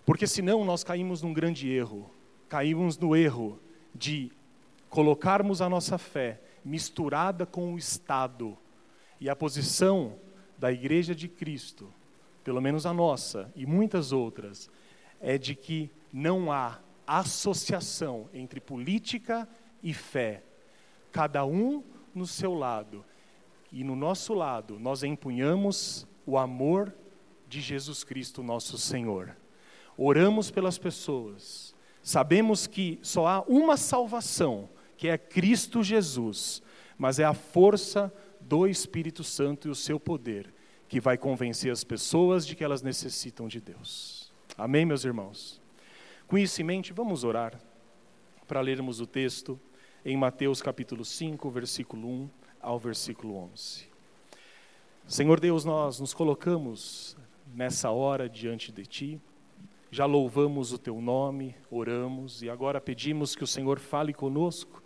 Porque 0.04 0.26
senão 0.26 0.64
nós 0.64 0.82
caímos 0.82 1.22
num 1.22 1.32
grande 1.32 1.70
erro. 1.70 2.10
Caímos 2.48 2.98
no 2.98 3.14
erro 3.14 3.60
de 3.94 4.32
colocarmos 4.88 5.62
a 5.62 5.68
nossa 5.68 5.96
fé 5.96 6.40
misturada 6.64 7.46
com 7.46 7.74
o 7.74 7.78
Estado 7.78 8.56
e 9.20 9.28
a 9.28 9.36
posição 9.36 10.18
da 10.58 10.72
Igreja 10.72 11.14
de 11.14 11.28
Cristo, 11.28 11.92
pelo 12.44 12.60
menos 12.60 12.86
a 12.86 12.92
nossa 12.92 13.52
e 13.56 13.66
muitas 13.66 14.12
outras, 14.12 14.70
é 15.20 15.38
de 15.38 15.54
que 15.54 15.90
não 16.12 16.52
há 16.52 16.78
associação 17.06 18.28
entre 18.32 18.60
política 18.60 19.48
e 19.82 19.92
fé. 19.92 20.42
Cada 21.10 21.44
um 21.44 21.82
no 22.14 22.26
seu 22.26 22.54
lado. 22.54 23.04
E 23.70 23.82
no 23.84 23.96
nosso 23.96 24.34
lado, 24.34 24.78
nós 24.78 25.02
empunhamos 25.02 26.06
o 26.26 26.36
amor 26.36 26.94
de 27.48 27.60
Jesus 27.60 28.04
Cristo, 28.04 28.42
nosso 28.42 28.76
Senhor. 28.76 29.36
Oramos 29.96 30.50
pelas 30.50 30.78
pessoas. 30.78 31.74
Sabemos 32.02 32.66
que 32.66 32.98
só 33.02 33.26
há 33.26 33.40
uma 33.42 33.76
salvação, 33.76 34.68
que 34.96 35.08
é 35.08 35.16
Cristo 35.16 35.82
Jesus, 35.82 36.62
mas 36.98 37.18
é 37.18 37.24
a 37.24 37.34
força 37.34 38.12
do 38.40 38.66
Espírito 38.66 39.22
Santo 39.22 39.68
e 39.68 39.70
o 39.70 39.74
seu 39.74 39.98
poder 39.98 40.52
que 40.92 41.00
vai 41.00 41.16
convencer 41.16 41.72
as 41.72 41.82
pessoas 41.82 42.46
de 42.46 42.54
que 42.54 42.62
elas 42.62 42.82
necessitam 42.82 43.48
de 43.48 43.62
Deus. 43.62 44.30
Amém, 44.58 44.84
meus 44.84 45.06
irmãos? 45.06 45.61
Com 46.32 46.38
isso 46.38 46.62
em 46.62 46.64
mente, 46.64 46.94
vamos 46.94 47.24
orar 47.24 47.60
para 48.48 48.62
lermos 48.62 49.00
o 49.00 49.06
texto 49.06 49.60
em 50.02 50.16
Mateus 50.16 50.62
capítulo 50.62 51.04
5, 51.04 51.50
versículo 51.50 52.08
1 52.08 52.30
ao 52.58 52.78
versículo 52.78 53.36
11. 53.36 53.86
Senhor 55.06 55.38
Deus, 55.38 55.66
nós 55.66 56.00
nos 56.00 56.14
colocamos 56.14 57.18
nessa 57.54 57.90
hora 57.90 58.30
diante 58.30 58.72
de 58.72 58.86
Ti, 58.86 59.20
já 59.90 60.06
louvamos 60.06 60.72
o 60.72 60.78
Teu 60.78 61.02
nome, 61.02 61.54
oramos 61.70 62.42
e 62.42 62.48
agora 62.48 62.80
pedimos 62.80 63.36
que 63.36 63.44
o 63.44 63.46
Senhor 63.46 63.78
fale 63.78 64.14
conosco 64.14 64.82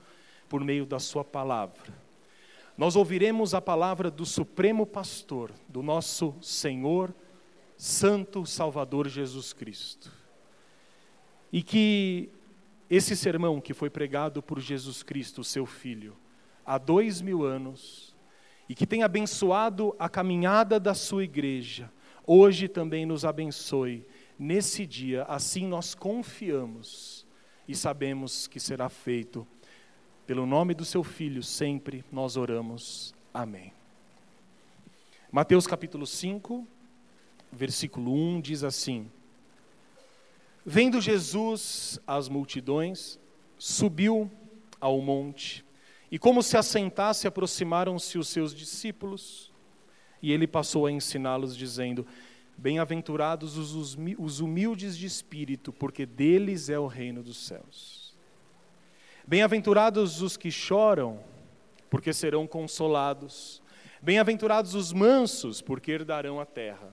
por 0.48 0.64
meio 0.64 0.84
da 0.84 0.98
Sua 0.98 1.22
palavra 1.22 1.94
nós 2.76 2.96
ouviremos 2.96 3.54
a 3.54 3.60
palavra 3.60 4.10
do 4.10 4.26
Supremo 4.26 4.84
Pastor, 4.84 5.52
do 5.68 5.80
nosso 5.80 6.34
Senhor, 6.42 7.14
Santo 7.76 8.44
Salvador 8.44 9.06
Jesus 9.06 9.52
Cristo. 9.52 10.25
E 11.52 11.62
que 11.62 12.30
esse 12.88 13.16
sermão 13.16 13.60
que 13.60 13.74
foi 13.74 13.90
pregado 13.90 14.42
por 14.42 14.60
Jesus 14.60 15.02
Cristo, 15.02 15.42
seu 15.42 15.66
Filho, 15.66 16.16
há 16.64 16.78
dois 16.78 17.20
mil 17.20 17.44
anos, 17.44 18.14
e 18.68 18.74
que 18.74 18.86
tem 18.86 19.02
abençoado 19.02 19.94
a 19.98 20.08
caminhada 20.08 20.78
da 20.78 20.94
sua 20.94 21.24
igreja, 21.24 21.90
hoje 22.26 22.68
também 22.68 23.06
nos 23.06 23.24
abençoe 23.24 24.04
nesse 24.38 24.86
dia, 24.86 25.22
assim 25.24 25.66
nós 25.66 25.94
confiamos 25.94 27.26
e 27.66 27.74
sabemos 27.74 28.46
que 28.46 28.60
será 28.60 28.88
feito 28.88 29.46
pelo 30.26 30.44
nome 30.44 30.74
do 30.74 30.84
seu 30.84 31.04
Filho, 31.04 31.42
sempre 31.42 32.04
nós 32.10 32.36
oramos. 32.36 33.14
Amém. 33.32 33.72
Mateus 35.30 35.66
capítulo 35.66 36.06
5, 36.06 36.66
versículo 37.52 38.12
1 38.12 38.40
diz 38.40 38.64
assim: 38.64 39.10
Vendo 40.68 41.00
Jesus 41.00 42.00
as 42.04 42.28
multidões, 42.28 43.20
subiu 43.56 44.28
ao 44.80 45.00
monte, 45.00 45.64
e 46.10 46.18
como 46.18 46.42
se 46.42 46.56
assentasse, 46.56 47.28
aproximaram-se 47.28 48.18
os 48.18 48.26
seus 48.26 48.52
discípulos, 48.52 49.52
e 50.20 50.32
ele 50.32 50.44
passou 50.44 50.84
a 50.84 50.90
ensiná-los, 50.90 51.56
dizendo: 51.56 52.04
Bem-aventurados 52.56 53.56
os 53.56 54.40
humildes 54.40 54.98
de 54.98 55.06
espírito, 55.06 55.72
porque 55.72 56.04
deles 56.04 56.68
é 56.68 56.78
o 56.78 56.88
reino 56.88 57.22
dos 57.22 57.46
céus. 57.46 58.12
Bem-aventurados 59.24 60.20
os 60.20 60.36
que 60.36 60.50
choram, 60.50 61.20
porque 61.88 62.12
serão 62.12 62.44
consolados. 62.44 63.62
Bem-aventurados 64.02 64.74
os 64.74 64.92
mansos, 64.92 65.62
porque 65.62 65.92
herdarão 65.92 66.40
a 66.40 66.44
terra. 66.44 66.92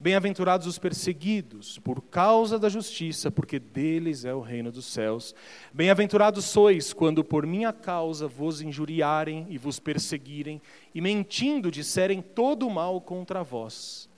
Bem-aventurados 0.00 0.68
os 0.68 0.78
perseguidos 0.78 1.80
por 1.80 2.00
causa 2.00 2.56
da 2.56 2.68
justiça, 2.68 3.32
porque 3.32 3.58
deles 3.58 4.24
é 4.24 4.32
o 4.32 4.40
reino 4.40 4.70
dos 4.70 4.86
céus. 4.86 5.34
Bem-aventurados 5.72 6.44
sois 6.44 6.92
quando 6.92 7.24
por 7.24 7.44
minha 7.44 7.72
causa 7.72 8.28
vos 8.28 8.60
injuriarem 8.60 9.44
e 9.50 9.58
vos 9.58 9.80
perseguirem, 9.80 10.62
e 10.94 11.00
mentindo 11.00 11.68
disserem 11.68 12.22
todo 12.22 12.64
o 12.64 12.70
mal 12.70 13.00
contra 13.00 13.42
vós. 13.42 14.08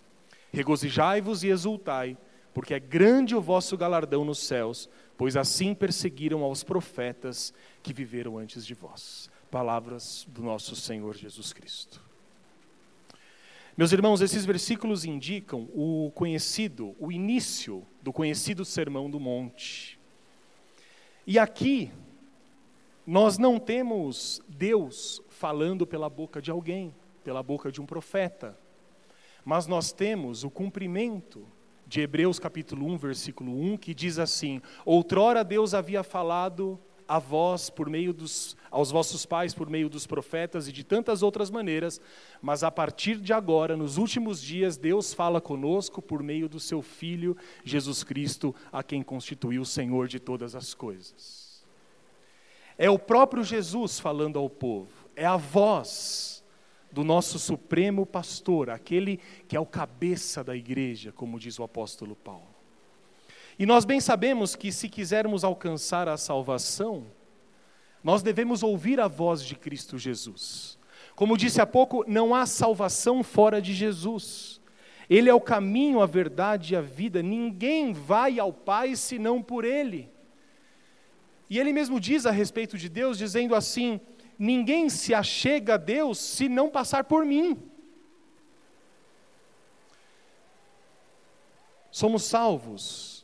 Regozijai-vos 0.52 1.44
e 1.44 1.48
exultai, 1.48 2.14
porque 2.52 2.74
é 2.74 2.80
grande 2.80 3.34
o 3.34 3.40
vosso 3.40 3.74
galardão 3.74 4.22
nos 4.22 4.40
céus, 4.40 4.86
pois 5.16 5.34
assim 5.34 5.74
perseguiram 5.74 6.42
aos 6.42 6.62
profetas 6.62 7.54
que 7.82 7.94
viveram 7.94 8.36
antes 8.36 8.66
de 8.66 8.74
vós. 8.74 9.30
Palavras 9.50 10.26
do 10.28 10.42
nosso 10.42 10.76
Senhor 10.76 11.16
Jesus 11.16 11.54
Cristo. 11.54 12.09
Meus 13.80 13.92
irmãos, 13.92 14.20
esses 14.20 14.44
versículos 14.44 15.06
indicam 15.06 15.66
o 15.72 16.12
conhecido, 16.14 16.94
o 16.98 17.10
início 17.10 17.82
do 18.02 18.12
conhecido 18.12 18.62
Sermão 18.62 19.08
do 19.08 19.18
Monte. 19.18 19.98
E 21.26 21.38
aqui, 21.38 21.90
nós 23.06 23.38
não 23.38 23.58
temos 23.58 24.42
Deus 24.46 25.22
falando 25.30 25.86
pela 25.86 26.10
boca 26.10 26.42
de 26.42 26.50
alguém, 26.50 26.94
pela 27.24 27.42
boca 27.42 27.72
de 27.72 27.80
um 27.80 27.86
profeta, 27.86 28.54
mas 29.46 29.66
nós 29.66 29.92
temos 29.92 30.44
o 30.44 30.50
cumprimento 30.50 31.48
de 31.86 32.02
Hebreus 32.02 32.38
capítulo 32.38 32.84
1, 32.86 32.98
versículo 32.98 33.50
1, 33.50 33.78
que 33.78 33.94
diz 33.94 34.18
assim: 34.18 34.60
Outrora 34.84 35.42
Deus 35.42 35.72
havia 35.72 36.02
falado 36.02 36.78
a 37.10 37.18
vós 37.18 37.68
por 37.68 37.90
meio 37.90 38.12
dos 38.12 38.56
aos 38.70 38.92
vossos 38.92 39.26
pais 39.26 39.52
por 39.52 39.68
meio 39.68 39.88
dos 39.88 40.06
profetas 40.06 40.68
e 40.68 40.72
de 40.72 40.84
tantas 40.84 41.24
outras 41.24 41.50
maneiras, 41.50 42.00
mas 42.40 42.62
a 42.62 42.70
partir 42.70 43.16
de 43.16 43.32
agora, 43.32 43.76
nos 43.76 43.96
últimos 43.96 44.40
dias, 44.40 44.76
Deus 44.76 45.12
fala 45.12 45.40
conosco 45.40 46.00
por 46.00 46.22
meio 46.22 46.48
do 46.48 46.60
seu 46.60 46.80
filho 46.80 47.36
Jesus 47.64 48.04
Cristo, 48.04 48.54
a 48.70 48.80
quem 48.84 49.02
constituiu 49.02 49.62
o 49.62 49.66
Senhor 49.66 50.06
de 50.06 50.20
todas 50.20 50.54
as 50.54 50.72
coisas. 50.72 51.64
É 52.78 52.88
o 52.88 52.96
próprio 52.96 53.42
Jesus 53.42 53.98
falando 53.98 54.38
ao 54.38 54.48
povo, 54.48 54.92
é 55.16 55.26
a 55.26 55.36
voz 55.36 56.44
do 56.92 57.02
nosso 57.02 57.40
supremo 57.40 58.06
pastor, 58.06 58.70
aquele 58.70 59.18
que 59.48 59.56
é 59.56 59.60
o 59.60 59.66
cabeça 59.66 60.44
da 60.44 60.54
igreja, 60.54 61.10
como 61.10 61.40
diz 61.40 61.58
o 61.58 61.64
apóstolo 61.64 62.14
Paulo. 62.14 62.49
E 63.60 63.66
nós 63.66 63.84
bem 63.84 64.00
sabemos 64.00 64.56
que 64.56 64.72
se 64.72 64.88
quisermos 64.88 65.44
alcançar 65.44 66.08
a 66.08 66.16
salvação, 66.16 67.04
nós 68.02 68.22
devemos 68.22 68.62
ouvir 68.62 68.98
a 68.98 69.06
voz 69.06 69.44
de 69.44 69.54
Cristo 69.54 69.98
Jesus. 69.98 70.78
Como 71.14 71.36
disse 71.36 71.60
há 71.60 71.66
pouco, 71.66 72.02
não 72.08 72.34
há 72.34 72.46
salvação 72.46 73.22
fora 73.22 73.60
de 73.60 73.74
Jesus. 73.74 74.62
Ele 75.10 75.28
é 75.28 75.34
o 75.34 75.40
caminho, 75.42 76.00
a 76.00 76.06
verdade 76.06 76.72
e 76.72 76.76
a 76.78 76.80
vida. 76.80 77.22
Ninguém 77.22 77.92
vai 77.92 78.38
ao 78.38 78.50
Pai 78.50 78.96
senão 78.96 79.42
por 79.42 79.62
Ele. 79.62 80.10
E 81.50 81.58
ele 81.58 81.70
mesmo 81.70 82.00
diz 82.00 82.24
a 82.24 82.30
respeito 82.30 82.78
de 82.78 82.88
Deus, 82.88 83.18
dizendo 83.18 83.54
assim: 83.54 84.00
Ninguém 84.38 84.88
se 84.88 85.12
achega 85.12 85.74
a 85.74 85.76
Deus 85.76 86.16
se 86.16 86.48
não 86.48 86.70
passar 86.70 87.04
por 87.04 87.26
mim. 87.26 87.62
Somos 91.90 92.22
salvos 92.22 93.19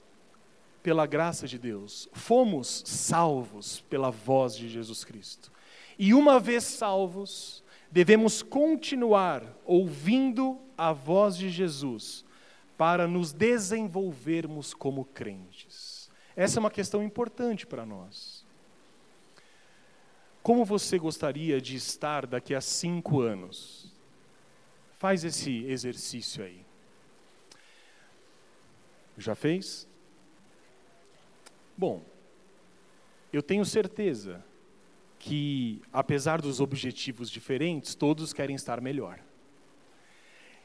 pela 0.87 1.05
graça 1.05 1.49
de 1.49 1.59
Deus, 1.59 2.09
fomos 2.12 2.85
salvos 2.87 3.81
pela 3.90 4.09
voz 4.09 4.55
de 4.55 4.69
Jesus 4.69 5.02
Cristo. 5.02 5.50
E 5.99 6.14
uma 6.14 6.38
vez 6.38 6.62
salvos, 6.62 7.64
devemos 7.90 8.40
continuar 8.40 9.43
ouvindo 9.64 10.61
a 10.78 10.93
voz 10.93 11.37
de 11.37 11.50
Jesus 11.50 12.25
para 12.78 13.09
nos 13.09 13.33
desenvolvermos 13.33 14.73
como 14.73 15.05
crentes. 15.07 16.09
Essa 16.37 16.61
é 16.61 16.61
uma 16.61 16.71
questão 16.71 17.02
importante 17.02 17.66
para 17.66 17.85
nós. 17.85 18.47
Como 20.40 20.64
você 20.64 21.00
gostaria 21.00 21.61
de 21.61 21.75
estar 21.75 22.28
daqui 22.28 22.55
a 22.55 22.61
cinco 22.61 23.21
anos? 23.21 23.93
Faz 24.99 25.25
esse 25.25 25.64
exercício 25.64 26.45
aí. 26.45 26.64
Já 29.19 29.35
fez? 29.35 29.88
Bom, 31.76 32.02
eu 33.33 33.42
tenho 33.42 33.64
certeza 33.64 34.42
que, 35.18 35.83
apesar 35.92 36.40
dos 36.40 36.61
objetivos 36.61 37.30
diferentes, 37.30 37.95
todos 37.95 38.33
querem 38.33 38.56
estar 38.56 38.80
melhor. 38.80 39.18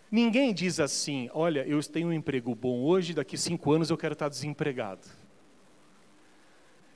Ninguém 0.10 0.54
diz 0.54 0.80
assim: 0.80 1.30
olha, 1.34 1.66
eu 1.68 1.82
tenho 1.84 2.10
um 2.10 2.14
emprego 2.14 2.54
bom 2.54 2.84
hoje, 2.84 3.14
daqui 3.14 3.38
cinco 3.38 3.72
anos 3.72 3.90
eu 3.90 3.98
quero 3.98 4.14
estar 4.14 4.30
desempregado. 4.30 5.08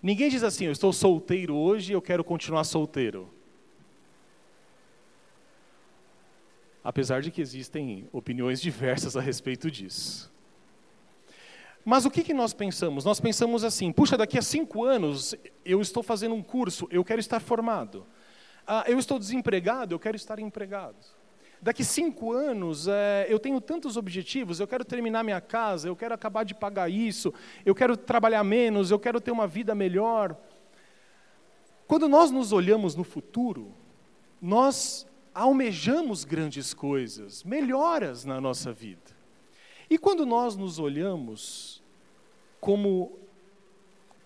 Ninguém 0.02 0.30
diz 0.30 0.44
assim: 0.44 0.66
eu 0.66 0.72
estou 0.72 0.94
solteiro 0.94 1.56
hoje, 1.56 1.94
eu 1.94 2.02
quero 2.02 2.24
continuar 2.24 2.64
solteiro. 2.66 3.34
Apesar 6.84 7.22
de 7.22 7.32
que 7.32 7.42
existem 7.42 8.08
opiniões 8.12 8.62
diversas 8.62 9.18
a 9.18 9.22
respeito 9.22 9.72
disso. 9.72 10.35
Mas 11.86 12.04
o 12.04 12.10
que, 12.10 12.24
que 12.24 12.34
nós 12.34 12.52
pensamos? 12.52 13.06
Nós 13.06 13.20
pensamos 13.20 13.64
assim: 13.64 13.92
puxa, 13.92 14.18
daqui 14.18 14.40
a 14.40 14.42
cinco 14.42 14.84
anos 14.84 15.36
eu 15.64 15.80
estou 15.80 16.02
fazendo 16.02 16.34
um 16.34 16.42
curso, 16.42 16.88
eu 16.90 17.06
quero 17.06 17.20
estar 17.20 17.40
formado. 17.40 18.08
Ah, 18.66 18.84
eu 18.88 18.98
estou 18.98 19.20
desempregado, 19.20 19.94
eu 19.94 20.00
quero 20.00 20.16
estar 20.16 20.40
empregado. 20.40 20.98
Daqui 21.62 21.84
cinco 21.84 22.34
anos, 22.34 22.88
é, 22.88 23.28
eu 23.30 23.40
tenho 23.40 23.62
tantos 23.62 23.98
objetivos, 23.98 24.60
eu 24.60 24.68
quero 24.68 24.84
terminar 24.84 25.24
minha 25.24 25.40
casa, 25.40 25.88
eu 25.88 25.96
quero 25.96 26.14
acabar 26.14 26.44
de 26.44 26.56
pagar 26.56 26.90
isso, 26.90 27.34
eu 27.64 27.76
quero 27.76 27.96
trabalhar 27.96 28.44
menos, 28.44 28.90
eu 28.90 29.00
quero 29.00 29.22
ter 29.22 29.32
uma 29.32 29.48
vida 29.48 29.76
melhor. 29.76 30.36
Quando 31.88 32.10
nós 32.10 32.32
nos 32.32 32.52
olhamos 32.52 32.96
no 32.96 33.04
futuro, 33.04 33.74
nós 34.42 35.08
almejamos 35.34 36.24
grandes 36.24 36.74
coisas, 36.74 37.44
melhoras 37.44 38.26
na 38.26 38.42
nossa 38.42 38.74
vida. 38.74 39.15
E 39.90 39.98
quando 39.98 40.26
nós 40.26 40.56
nos 40.56 40.80
olhamos 40.80 41.84
como 42.60 43.20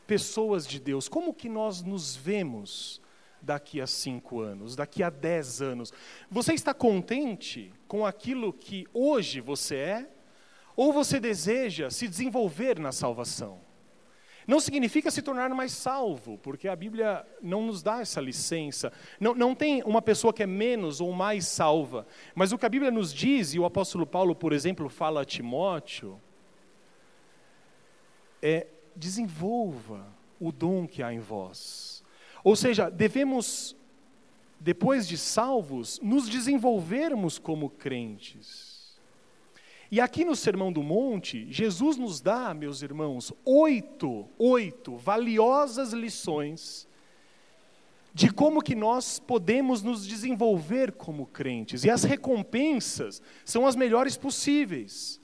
pessoas 0.07 0.65
de 0.65 0.79
Deus, 0.79 1.07
como 1.07 1.33
que 1.33 1.49
nós 1.49 1.81
nos 1.81 2.15
vemos 2.15 3.01
daqui 3.41 3.79
a 3.79 3.87
cinco 3.87 4.39
anos, 4.39 4.75
daqui 4.75 5.03
a 5.03 5.09
dez 5.09 5.61
anos. 5.61 5.93
Você 6.29 6.53
está 6.53 6.73
contente 6.73 7.71
com 7.87 8.05
aquilo 8.05 8.51
que 8.51 8.87
hoje 8.93 9.39
você 9.39 9.75
é? 9.75 10.09
Ou 10.75 10.93
você 10.93 11.19
deseja 11.19 11.89
se 11.89 12.07
desenvolver 12.07 12.79
na 12.79 12.91
salvação? 12.91 13.59
Não 14.49 14.59
significa 14.59 15.11
se 15.11 15.21
tornar 15.21 15.47
mais 15.51 15.71
salvo, 15.71 16.39
porque 16.39 16.67
a 16.67 16.75
Bíblia 16.75 17.23
não 17.39 17.67
nos 17.67 17.83
dá 17.83 18.01
essa 18.01 18.19
licença. 18.19 18.91
Não, 19.19 19.35
não 19.35 19.53
tem 19.53 19.83
uma 19.83 20.01
pessoa 20.01 20.33
que 20.33 20.41
é 20.41 20.47
menos 20.47 20.99
ou 20.99 21.13
mais 21.13 21.45
salva. 21.45 22.07
Mas 22.33 22.51
o 22.51 22.57
que 22.57 22.65
a 22.65 22.69
Bíblia 22.69 22.89
nos 22.89 23.13
diz, 23.13 23.53
e 23.53 23.59
o 23.59 23.65
apóstolo 23.65 24.07
Paulo, 24.07 24.33
por 24.33 24.51
exemplo, 24.51 24.89
fala 24.89 25.21
a 25.21 25.25
Timóteo, 25.25 26.19
é 28.41 28.65
desenvolva 28.95 30.07
o 30.39 30.51
dom 30.51 30.87
que 30.87 31.03
há 31.03 31.13
em 31.13 31.19
vós. 31.19 32.03
Ou 32.43 32.55
seja, 32.55 32.89
devemos, 32.89 33.75
depois 34.59 35.07
de 35.07 35.15
salvos, 35.15 35.99
nos 36.01 36.27
desenvolvermos 36.27 37.37
como 37.37 37.69
crentes. 37.69 38.78
E 39.91 39.99
aqui 39.99 40.23
no 40.23 40.35
Sermão 40.35 40.71
do 40.71 40.83
Monte, 40.83 41.47
Jesus 41.51 41.97
nos 41.97 42.21
dá, 42.21 42.53
meus 42.53 42.83
irmãos, 42.83 43.33
oito, 43.43 44.29
oito 44.37 44.95
valiosas 44.95 45.93
lições 45.93 46.87
de 48.13 48.31
como 48.31 48.61
que 48.61 48.75
nós 48.75 49.19
podemos 49.19 49.81
nos 49.81 50.05
desenvolver 50.05 50.91
como 50.91 51.25
crentes. 51.25 51.83
E 51.83 51.89
as 51.89 52.03
recompensas 52.03 53.21
são 53.45 53.65
as 53.65 53.75
melhores 53.75 54.17
possíveis. 54.17 55.19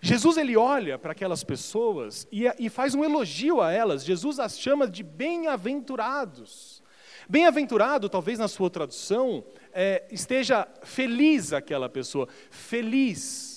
Jesus 0.00 0.36
ele 0.36 0.56
olha 0.56 0.98
para 0.98 1.12
aquelas 1.12 1.42
pessoas 1.42 2.26
e, 2.30 2.44
e 2.58 2.68
faz 2.68 2.94
um 2.94 3.02
elogio 3.02 3.60
a 3.60 3.72
elas. 3.72 4.04
Jesus 4.04 4.38
as 4.38 4.58
chama 4.58 4.86
de 4.86 5.02
bem-aventurados. 5.02 6.82
Bem-aventurado, 7.28 8.08
talvez 8.08 8.38
na 8.38 8.48
sua 8.48 8.70
tradução, 8.70 9.44
é, 9.72 10.06
esteja 10.10 10.68
feliz 10.84 11.52
aquela 11.52 11.88
pessoa, 11.88 12.28
feliz. 12.50 13.55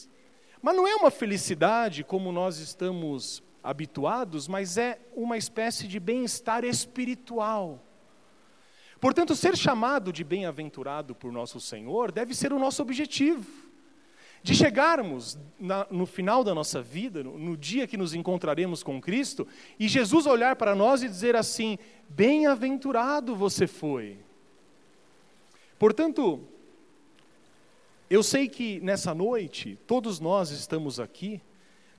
Mas 0.62 0.76
não 0.76 0.88
é 0.88 0.95
uma 0.95 1.12
felicidade 1.12 2.04
como 2.04 2.32
nós 2.32 2.58
estamos 2.60 3.41
habituados, 3.63 4.48
mas 4.48 4.78
é 4.78 5.00
uma 5.15 5.38
espécie 5.38 5.88
de 5.88 6.00
bem-estar 6.00 6.63
espiritual. 6.63 7.84
Portanto, 9.00 9.36
ser 9.36 9.56
chamado 9.56 10.12
de 10.12 10.24
bem-aventurado 10.24 11.15
por 11.15 11.32
nosso 11.32 11.60
Senhor 11.60 12.12
deve 12.12 12.36
ser 12.36 12.52
o 12.52 12.60
nosso 12.60 12.82
objetivo 12.82 13.69
de 14.41 14.56
chegarmos 14.56 15.38
na, 15.60 15.86
no 15.89 16.06
final 16.06 16.43
da 16.43 16.54
nossa 16.54 16.82
vida, 16.82 17.24
no, 17.24 17.38
no 17.38 17.58
dia 17.58 17.88
que 17.88 17.98
nos 17.98 18.13
encontraremos 18.13 18.84
com 18.84 19.02
Cristo, 19.02 19.48
e 19.78 19.88
Jesus 19.88 20.26
olhar 20.26 20.56
para 20.56 20.76
nós 20.76 21.04
e 21.04 21.10
dizer 21.10 21.36
assim: 21.36 21.78
Bem-aventurado 22.10 23.36
você 23.36 23.67
foi. 23.67 24.19
Portanto, 25.78 26.41
eu 28.10 28.24
sei 28.24 28.48
que 28.48 28.80
nessa 28.80 29.13
noite, 29.13 29.78
todos 29.86 30.19
nós 30.19 30.50
estamos 30.50 31.00
aqui, 31.00 31.41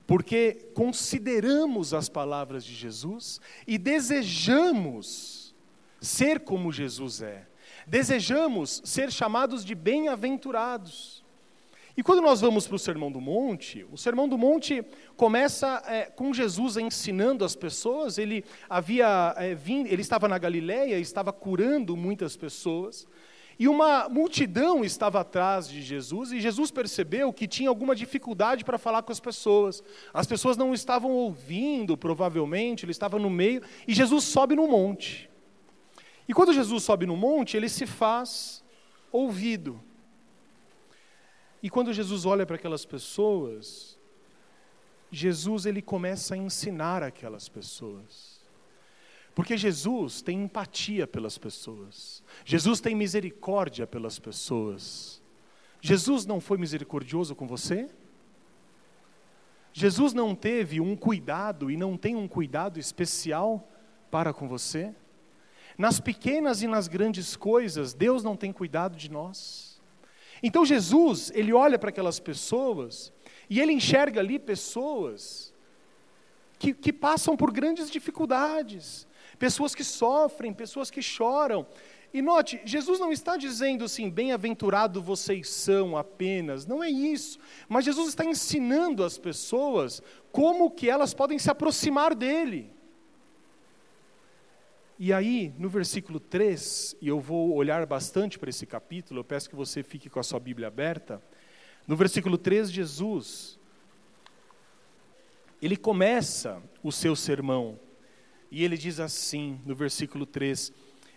porque 0.05 0.69
consideramos 0.73 1.93
as 1.93 2.09
palavras 2.09 2.65
de 2.65 2.73
Jesus 2.73 3.39
e 3.65 3.77
desejamos 3.77 5.55
ser 6.01 6.41
como 6.41 6.71
Jesus 6.71 7.21
é, 7.21 7.47
desejamos 7.87 8.81
ser 8.83 9.11
chamados 9.11 9.63
de 9.63 9.73
bem-aventurados. 9.73 11.21
E 11.95 12.01
quando 12.01 12.21
nós 12.21 12.39
vamos 12.41 12.65
para 12.67 12.75
o 12.75 12.79
Sermão 12.79 13.11
do 13.11 13.19
Monte, 13.19 13.85
o 13.91 13.97
Sermão 13.97 14.27
do 14.27 14.37
Monte 14.37 14.83
começa 15.15 15.83
é, 15.85 16.05
com 16.05 16.33
Jesus 16.33 16.77
ensinando 16.77 17.43
as 17.43 17.55
pessoas. 17.55 18.17
Ele 18.17 18.45
havia 18.69 19.33
é, 19.37 19.53
vindo, 19.53 19.87
ele 19.87 20.01
estava 20.01 20.27
na 20.27 20.37
Galiléia, 20.37 20.97
estava 20.99 21.33
curando 21.33 21.95
muitas 21.97 22.37
pessoas. 22.37 23.05
E 23.59 23.67
uma 23.67 24.09
multidão 24.09 24.83
estava 24.83 25.19
atrás 25.19 25.67
de 25.67 25.81
Jesus, 25.81 26.31
e 26.31 26.39
Jesus 26.39 26.71
percebeu 26.71 27.31
que 27.31 27.47
tinha 27.47 27.69
alguma 27.69 27.95
dificuldade 27.95 28.63
para 28.63 28.77
falar 28.77 29.03
com 29.03 29.11
as 29.11 29.19
pessoas. 29.19 29.83
As 30.13 30.25
pessoas 30.25 30.57
não 30.57 30.73
estavam 30.73 31.11
ouvindo, 31.11 31.97
provavelmente, 31.97 32.85
ele 32.85 32.91
estava 32.91 33.19
no 33.19 33.29
meio, 33.29 33.61
e 33.87 33.93
Jesus 33.93 34.23
sobe 34.23 34.55
no 34.55 34.67
monte. 34.67 35.29
E 36.27 36.33
quando 36.33 36.53
Jesus 36.53 36.83
sobe 36.83 37.05
no 37.05 37.17
monte, 37.17 37.57
ele 37.57 37.67
se 37.67 37.85
faz 37.85 38.63
ouvido. 39.11 39.81
E 41.61 41.69
quando 41.69 41.93
Jesus 41.93 42.25
olha 42.25 42.45
para 42.45 42.55
aquelas 42.55 42.85
pessoas, 42.85 43.99
Jesus 45.11 45.65
ele 45.65 45.81
começa 45.81 46.33
a 46.33 46.37
ensinar 46.37 47.03
aquelas 47.03 47.49
pessoas. 47.49 48.30
Porque 49.33 49.55
Jesus 49.55 50.21
tem 50.21 50.43
empatia 50.43 51.07
pelas 51.07 51.37
pessoas. 51.37 52.23
Jesus 52.43 52.79
tem 52.81 52.95
misericórdia 52.95 53.87
pelas 53.87 54.19
pessoas. 54.19 55.21
Jesus 55.79 56.25
não 56.25 56.39
foi 56.39 56.57
misericordioso 56.57 57.35
com 57.35 57.47
você? 57.47 57.89
Jesus 59.73 60.13
não 60.13 60.35
teve 60.35 60.81
um 60.81 60.95
cuidado 60.95 61.71
e 61.71 61.77
não 61.77 61.95
tem 61.97 62.15
um 62.15 62.27
cuidado 62.27 62.77
especial 62.77 63.67
para 64.09 64.33
com 64.33 64.47
você? 64.47 64.93
Nas 65.77 65.99
pequenas 65.99 66.61
e 66.61 66.67
nas 66.67 66.87
grandes 66.87 67.35
coisas, 67.35 67.93
Deus 67.93 68.23
não 68.23 68.35
tem 68.35 68.51
cuidado 68.51 68.97
de 68.97 69.09
nós? 69.09 69.81
Então 70.43 70.65
Jesus, 70.65 71.31
ele 71.33 71.53
olha 71.53 71.79
para 71.79 71.89
aquelas 71.89 72.19
pessoas 72.19 73.13
e 73.49 73.59
ele 73.59 73.71
enxerga 73.71 74.19
ali 74.19 74.37
pessoas 74.37 75.53
que, 76.59 76.73
que 76.73 76.91
passam 76.91 77.37
por 77.37 77.51
grandes 77.51 77.89
dificuldades, 77.89 79.07
pessoas 79.41 79.73
que 79.73 79.83
sofrem, 79.83 80.53
pessoas 80.53 80.91
que 80.91 81.01
choram. 81.01 81.65
E 82.13 82.21
note, 82.21 82.61
Jesus 82.63 82.99
não 82.99 83.11
está 83.11 83.37
dizendo 83.37 83.83
assim, 83.83 84.07
bem-aventurado 84.07 85.01
vocês 85.01 85.49
são 85.49 85.97
apenas, 85.97 86.67
não 86.67 86.83
é 86.83 86.91
isso. 86.91 87.39
Mas 87.67 87.85
Jesus 87.85 88.09
está 88.09 88.23
ensinando 88.23 89.03
as 89.03 89.17
pessoas 89.17 89.99
como 90.31 90.69
que 90.69 90.87
elas 90.87 91.11
podem 91.11 91.39
se 91.39 91.49
aproximar 91.49 92.13
dele. 92.13 92.71
E 94.99 95.11
aí, 95.11 95.51
no 95.57 95.69
versículo 95.69 96.19
3, 96.19 96.97
e 97.01 97.07
eu 97.07 97.19
vou 97.19 97.55
olhar 97.55 97.83
bastante 97.87 98.37
para 98.37 98.51
esse 98.51 98.67
capítulo, 98.67 99.21
eu 99.21 99.23
peço 99.23 99.49
que 99.49 99.55
você 99.55 99.81
fique 99.81 100.07
com 100.07 100.19
a 100.19 100.23
sua 100.23 100.39
Bíblia 100.39 100.67
aberta. 100.67 101.19
No 101.87 101.95
versículo 101.95 102.37
3, 102.37 102.71
Jesus, 102.71 103.59
ele 105.59 105.75
começa 105.75 106.61
o 106.83 106.91
seu 106.91 107.15
sermão, 107.15 107.79
e 108.51 108.63
ele 108.63 108.77
diz 108.77 108.99
assim, 108.99 109.59
no 109.65 109.73
versículo 109.73 110.25
3: 110.25 110.73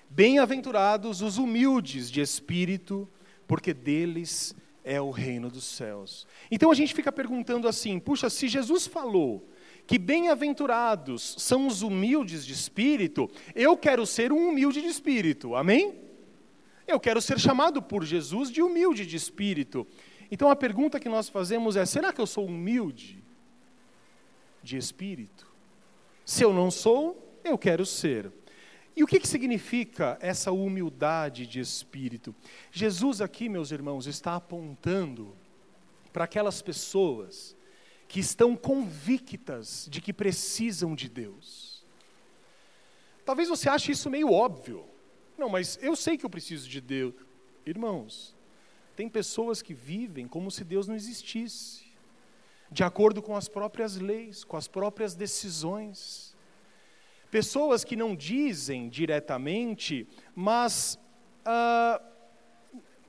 Bem-aventurados 0.09 1.21
os 1.21 1.37
humildes 1.37 2.09
de 2.09 2.21
espírito, 2.21 3.09
porque 3.49 3.75
deles 3.75 4.55
é 4.85 5.01
o 5.01 5.11
reino 5.11 5.51
dos 5.51 5.65
céus. 5.65 6.27
Então 6.51 6.71
a 6.71 6.75
gente 6.75 6.95
fica 6.95 7.11
perguntando 7.11 7.67
assim: 7.67 7.99
puxa, 7.99 8.31
se 8.31 8.47
Jesus 8.47 8.87
falou 8.87 9.49
que 9.87 9.99
bem-aventurados 9.99 11.35
são 11.39 11.67
os 11.67 11.83
humildes 11.83 12.47
de 12.47 12.53
espírito, 12.53 13.29
eu 13.55 13.77
quero 13.77 14.07
ser 14.07 14.33
um 14.33 14.49
humilde 14.49 14.81
de 14.81 14.89
espírito, 14.89 15.57
amém? 15.57 15.99
Eu 16.87 17.01
quero 17.01 17.21
ser 17.21 17.41
chamado 17.41 17.83
por 17.83 18.05
Jesus 18.05 18.51
de 18.51 18.63
humilde 18.63 19.05
de 19.07 19.17
espírito. 19.17 19.87
Então 20.31 20.51
a 20.51 20.57
pergunta 20.57 21.01
que 21.01 21.09
nós 21.09 21.29
fazemos 21.29 21.77
é: 21.77 21.85
será 21.87 22.13
que 22.13 22.21
eu 22.21 22.27
sou 22.27 22.47
humilde 22.47 23.25
de 24.63 24.77
espírito? 24.77 25.53
Se 26.25 26.43
eu 26.43 26.53
não 26.53 26.71
sou, 26.71 27.24
eu 27.45 27.59
quero 27.59 27.85
ser. 27.85 28.33
E 28.97 29.03
o 29.03 29.07
que, 29.07 29.19
que 29.21 29.29
significa 29.29 30.17
essa 30.21 30.53
humildade 30.53 31.47
de 31.47 31.61
espírito? 31.61 32.35
Jesus, 32.71 33.21
aqui, 33.21 33.49
meus 33.49 33.71
irmãos, 33.71 34.07
está 34.07 34.37
apontando 34.37 35.37
para 36.13 36.25
aquelas 36.25 36.63
pessoas 36.63 37.57
que 38.07 38.21
estão 38.21 38.55
convictas 38.55 39.89
de 39.91 40.01
que 40.01 40.13
precisam 40.13 40.95
de 40.95 41.09
Deus. 41.09 41.85
Talvez 43.25 43.49
você 43.49 43.69
ache 43.69 43.93
isso 43.93 44.09
meio 44.09 44.31
óbvio. 44.31 44.85
Não, 45.37 45.49
mas 45.49 45.79
eu 45.83 45.97
sei 45.97 46.17
que 46.17 46.25
eu 46.25 46.31
preciso 46.31 46.69
de 46.69 46.81
Deus. 46.81 47.15
Irmãos, 47.67 48.37
tem 48.95 49.09
pessoas 49.09 49.63
que 49.63 49.75
vivem 49.75 50.29
como 50.29 50.51
se 50.51 50.63
Deus 50.63 50.87
não 50.87 50.95
existisse, 50.95 51.85
de 52.71 52.85
acordo 52.85 53.21
com 53.21 53.35
as 53.35 53.49
próprias 53.49 53.97
leis, 53.97 54.45
com 54.45 54.57
as 54.57 54.69
próprias 54.69 55.15
decisões. 55.15 56.34
Pessoas 57.35 57.83
que 57.83 57.97
não 57.97 58.15
dizem 58.15 58.89
diretamente, 58.89 60.07
mas 60.37 60.97
ah, 61.45 62.01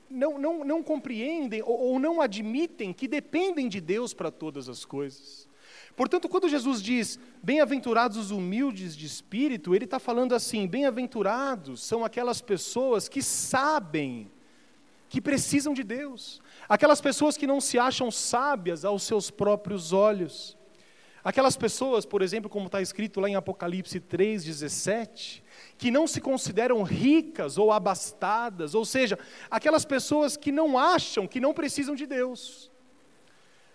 não, 0.10 0.40
não, 0.40 0.66
não 0.66 0.82
compreendem 0.82 1.62
ou, 1.62 1.80
ou 1.80 2.00
não 2.00 2.20
admitem 2.20 2.92
que 2.92 3.08
dependem 3.08 3.70
de 3.70 3.80
Deus 3.80 4.16
para 4.16 4.32
todas 4.32 4.68
as 4.68 4.84
coisas. 4.84 5.48
Portanto, 5.96 6.28
quando 6.28 6.50
Jesus 6.50 6.82
diz 6.82 7.20
bem-aventurados 7.44 8.18
os 8.18 8.32
humildes 8.32 8.98
de 8.98 9.06
espírito, 9.06 9.76
ele 9.76 9.86
está 9.86 10.00
falando 10.00 10.34
assim: 10.34 10.66
bem-aventurados 10.66 11.84
são 11.84 12.04
aquelas 12.04 12.42
pessoas 12.42 13.08
que 13.08 13.22
sabem 13.22 14.32
que 15.08 15.22
precisam 15.22 15.72
de 15.72 15.84
Deus, 15.84 16.42
aquelas 16.68 17.00
pessoas 17.00 17.38
que 17.38 17.46
não 17.46 17.62
se 17.62 17.78
acham 17.78 18.10
sábias 18.10 18.84
aos 18.84 19.04
seus 19.04 19.30
próprios 19.30 19.94
olhos. 19.94 20.58
Aquelas 21.26 21.58
pessoas, 21.58 22.06
por 22.06 22.22
exemplo, 22.22 22.48
como 22.48 22.68
está 22.68 22.84
escrito 22.84 23.20
lá 23.20 23.28
em 23.28 23.36
Apocalipse 23.36 24.00
3,17, 24.00 25.42
que 25.76 25.90
não 25.90 26.06
se 26.06 26.22
consideram 26.22 26.84
ricas 26.84 27.58
ou 27.58 27.72
abastadas, 27.72 28.76
ou 28.76 28.86
seja, 28.86 29.18
aquelas 29.50 29.84
pessoas 29.84 30.38
que 30.38 30.52
não 30.52 30.78
acham 30.78 31.28
que 31.28 31.40
não 31.40 31.52
precisam 31.52 31.96
de 31.96 32.06
Deus. 32.06 32.72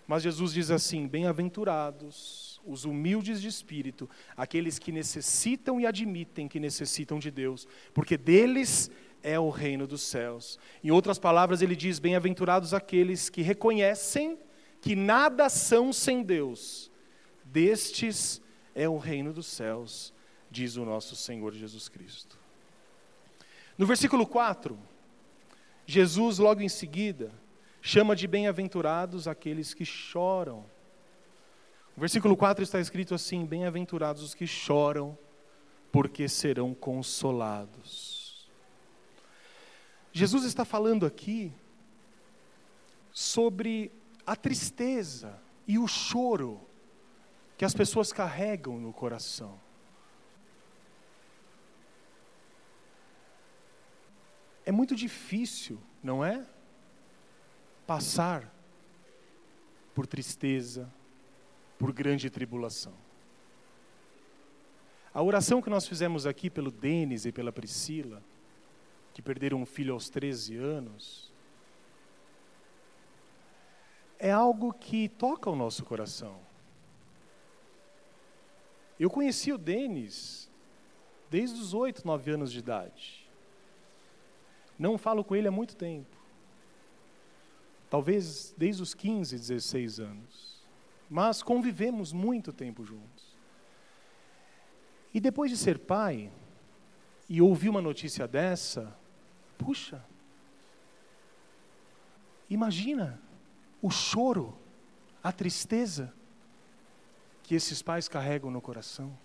Mas 0.07 0.23
Jesus 0.23 0.53
diz 0.53 0.71
assim: 0.71 1.05
bem-aventurados 1.05 2.61
os 2.65 2.85
humildes 2.85 3.41
de 3.41 3.49
espírito, 3.49 4.09
aqueles 4.37 4.79
que 4.79 4.93
necessitam 4.93 5.77
e 5.77 5.85
admitem 5.85 6.47
que 6.47 6.59
necessitam 6.59 7.19
de 7.19 7.29
Deus, 7.29 7.67
porque 7.93 8.15
deles 8.15 8.89
é 9.21 9.37
o 9.37 9.49
reino 9.49 9.85
dos 9.85 10.03
céus. 10.03 10.57
Em 10.81 10.89
outras 10.89 11.19
palavras, 11.19 11.61
ele 11.61 11.75
diz: 11.75 11.99
bem-aventurados 11.99 12.73
aqueles 12.73 13.29
que 13.29 13.41
reconhecem 13.41 14.39
que 14.79 14.95
nada 14.95 15.49
são 15.49 15.91
sem 15.91 16.23
Deus 16.23 16.90
Destes 17.51 18.41
é 18.73 18.87
o 18.87 18.97
reino 18.97 19.33
dos 19.33 19.45
céus, 19.45 20.13
diz 20.49 20.77
o 20.77 20.85
nosso 20.85 21.17
Senhor 21.17 21.53
Jesus 21.53 21.89
Cristo. 21.89 22.39
No 23.77 23.85
versículo 23.85 24.25
4, 24.25 24.79
Jesus, 25.85 26.37
logo 26.37 26.61
em 26.61 26.69
seguida, 26.69 27.29
chama 27.81 28.15
de 28.15 28.25
bem-aventurados 28.25 29.27
aqueles 29.27 29.73
que 29.73 29.83
choram. 29.83 30.59
No 31.93 31.99
versículo 31.99 32.37
4 32.37 32.63
está 32.63 32.79
escrito 32.79 33.13
assim: 33.13 33.45
Bem-aventurados 33.45 34.23
os 34.23 34.33
que 34.33 34.47
choram, 34.47 35.17
porque 35.91 36.29
serão 36.29 36.73
consolados. 36.73 38.49
Jesus 40.13 40.45
está 40.45 40.63
falando 40.63 41.05
aqui 41.05 41.51
sobre 43.11 43.91
a 44.25 44.37
tristeza 44.37 45.37
e 45.67 45.77
o 45.77 45.85
choro 45.85 46.70
que 47.61 47.65
as 47.65 47.75
pessoas 47.75 48.11
carregam 48.11 48.79
no 48.79 48.91
coração. 48.91 49.59
É 54.65 54.71
muito 54.71 54.95
difícil, 54.95 55.79
não 56.01 56.25
é? 56.25 56.43
Passar 57.85 58.51
por 59.93 60.07
tristeza, 60.07 60.91
por 61.77 61.93
grande 61.93 62.31
tribulação. 62.31 62.95
A 65.13 65.21
oração 65.21 65.61
que 65.61 65.69
nós 65.69 65.87
fizemos 65.87 66.25
aqui 66.25 66.49
pelo 66.49 66.71
Denis 66.71 67.27
e 67.27 67.31
pela 67.31 67.51
Priscila, 67.51 68.23
que 69.13 69.21
perderam 69.21 69.61
um 69.61 69.67
filho 69.67 69.93
aos 69.93 70.09
13 70.09 70.57
anos, 70.57 71.31
é 74.17 74.31
algo 74.31 74.73
que 74.73 75.07
toca 75.07 75.47
o 75.47 75.55
nosso 75.55 75.85
coração. 75.85 76.49
Eu 79.01 79.09
conheci 79.09 79.51
o 79.51 79.57
Denis 79.57 80.47
desde 81.27 81.59
os 81.59 81.73
oito, 81.73 82.05
nove 82.05 82.29
anos 82.29 82.51
de 82.51 82.59
idade. 82.59 83.27
Não 84.77 84.95
falo 84.95 85.23
com 85.23 85.35
ele 85.35 85.47
há 85.47 85.51
muito 85.51 85.75
tempo. 85.75 86.15
Talvez 87.89 88.53
desde 88.55 88.83
os 88.83 88.93
15, 88.93 89.39
16 89.39 89.99
anos. 89.99 90.61
Mas 91.09 91.41
convivemos 91.41 92.13
muito 92.13 92.53
tempo 92.53 92.85
juntos. 92.85 93.35
E 95.11 95.19
depois 95.19 95.49
de 95.49 95.57
ser 95.57 95.79
pai, 95.79 96.31
e 97.27 97.41
ouvir 97.41 97.69
uma 97.69 97.81
notícia 97.81 98.27
dessa, 98.27 98.95
puxa, 99.57 100.05
imagina 102.47 103.19
o 103.81 103.89
choro, 103.89 104.55
a 105.23 105.31
tristeza 105.31 106.13
que 107.43 107.55
esses 107.55 107.81
pais 107.81 108.07
carregam 108.07 108.51
no 108.51 108.61
coração. 108.61 109.15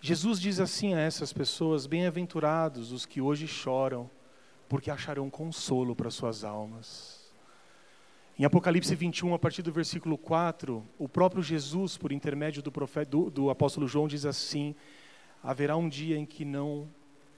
Jesus 0.00 0.40
diz 0.40 0.60
assim 0.60 0.94
a 0.94 1.00
essas 1.00 1.32
pessoas: 1.32 1.86
Bem-aventurados 1.86 2.92
os 2.92 3.06
que 3.06 3.20
hoje 3.20 3.46
choram, 3.46 4.10
porque 4.68 4.90
acharão 4.90 5.28
consolo 5.30 5.94
para 5.94 6.10
suas 6.10 6.44
almas. 6.44 7.24
Em 8.38 8.44
Apocalipse 8.44 8.94
21, 8.94 9.32
a 9.32 9.38
partir 9.38 9.62
do 9.62 9.72
versículo 9.72 10.18
4, 10.18 10.84
o 10.98 11.08
próprio 11.08 11.42
Jesus, 11.42 11.96
por 11.96 12.12
intermédio 12.12 12.62
do, 12.62 12.70
profeta, 12.70 13.10
do, 13.10 13.30
do 13.30 13.50
apóstolo 13.50 13.88
João, 13.88 14.06
diz 14.06 14.26
assim: 14.26 14.74
haverá 15.42 15.76
um 15.76 15.88
dia 15.88 16.18
em 16.18 16.26
que 16.26 16.44
não, 16.44 16.86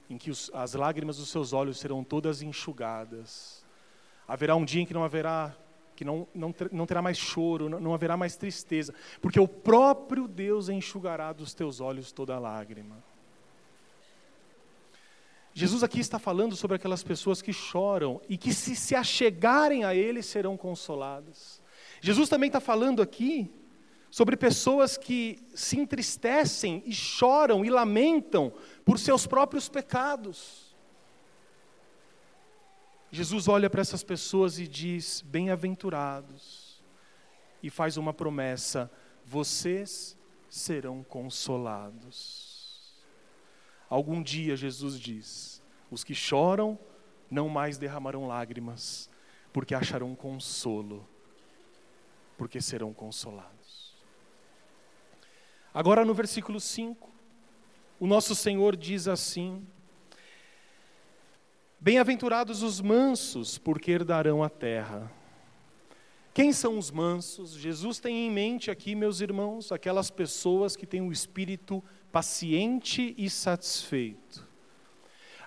em 0.09 0.17
que 0.17 0.29
os, 0.29 0.51
as 0.53 0.73
lágrimas 0.73 1.17
dos 1.17 1.29
seus 1.29 1.53
olhos 1.53 1.79
serão 1.79 2.03
todas 2.03 2.41
enxugadas. 2.41 3.63
Haverá 4.27 4.55
um 4.55 4.65
dia 4.65 4.81
em 4.81 4.85
que 4.85 4.93
não 4.93 5.03
haverá 5.03 5.55
que 5.99 6.05
não, 6.05 6.25
não, 6.33 6.55
não 6.71 6.85
terá 6.85 7.01
mais 7.01 7.17
choro, 7.17 7.67
não, 7.67 7.77
não 7.77 7.93
haverá 7.93 8.15
mais 8.15 8.37
tristeza, 8.37 8.93
porque 9.19 9.37
o 9.37 9.45
próprio 9.45 10.29
Deus 10.29 10.69
enxugará 10.69 11.33
dos 11.33 11.53
teus 11.53 11.81
olhos 11.81 12.09
toda 12.13 12.39
lágrima. 12.39 13.03
Jesus 15.53 15.83
aqui 15.83 15.99
está 15.99 16.17
falando 16.17 16.55
sobre 16.55 16.77
aquelas 16.77 17.03
pessoas 17.03 17.41
que 17.41 17.51
choram 17.51 18.21
e 18.29 18.37
que, 18.37 18.53
se 18.53 18.77
se 18.77 18.95
achegarem 18.95 19.83
a 19.83 19.93
Ele, 19.93 20.23
serão 20.23 20.55
consoladas. 20.55 21.61
Jesus 21.99 22.29
também 22.29 22.47
está 22.47 22.61
falando 22.61 23.01
aqui 23.01 23.51
sobre 24.09 24.37
pessoas 24.37 24.97
que 24.97 25.45
se 25.53 25.77
entristecem 25.77 26.81
e 26.85 26.93
choram 26.93 27.65
e 27.65 27.69
lamentam 27.69 28.53
por 28.85 28.97
seus 28.97 29.27
próprios 29.27 29.67
pecados. 29.67 30.68
Jesus 33.11 33.47
olha 33.47 33.69
para 33.69 33.81
essas 33.81 34.03
pessoas 34.03 34.59
e 34.59 34.67
diz: 34.67 35.21
Bem-aventurados, 35.21 36.81
e 37.61 37.69
faz 37.69 37.97
uma 37.97 38.13
promessa: 38.13 38.91
vocês 39.25 40.17
serão 40.49 41.03
consolados. 41.03 42.93
Algum 43.89 44.21
dia, 44.21 44.55
Jesus 44.55 44.99
diz: 44.99 45.61
os 45.89 46.03
que 46.03 46.13
choram 46.13 46.77
não 47.29 47.49
mais 47.49 47.77
derramarão 47.77 48.27
lágrimas, 48.27 49.09
porque 49.51 49.73
acharão 49.73 50.15
consolo, 50.15 51.07
porque 52.37 52.61
serão 52.61 52.93
consolados. 52.93 53.95
Agora, 55.73 56.03
no 56.05 56.13
versículo 56.13 56.59
5, 56.59 57.09
o 57.99 58.07
nosso 58.07 58.35
Senhor 58.35 58.75
diz 58.75 59.07
assim: 59.07 59.65
Bem-aventurados 61.81 62.61
os 62.61 62.81
mansos, 62.81 63.57
porque 63.57 63.91
herdarão 63.91 64.43
a 64.43 64.49
terra. 64.49 65.09
Quem 66.33 66.51
são 66.51 66.77
os 66.77 66.91
mansos? 66.91 67.53
Jesus 67.53 67.99
tem 67.99 68.27
em 68.27 68.29
mente 68.29 68.69
aqui, 68.69 68.93
meus 68.95 69.21
irmãos, 69.21 69.71
aquelas 69.71 70.11
pessoas 70.11 70.75
que 70.75 70.85
têm 70.85 70.99
o 70.99 71.05
um 71.05 71.11
espírito 71.11 71.81
paciente 72.11 73.15
e 73.17 73.29
satisfeito. 73.29 74.45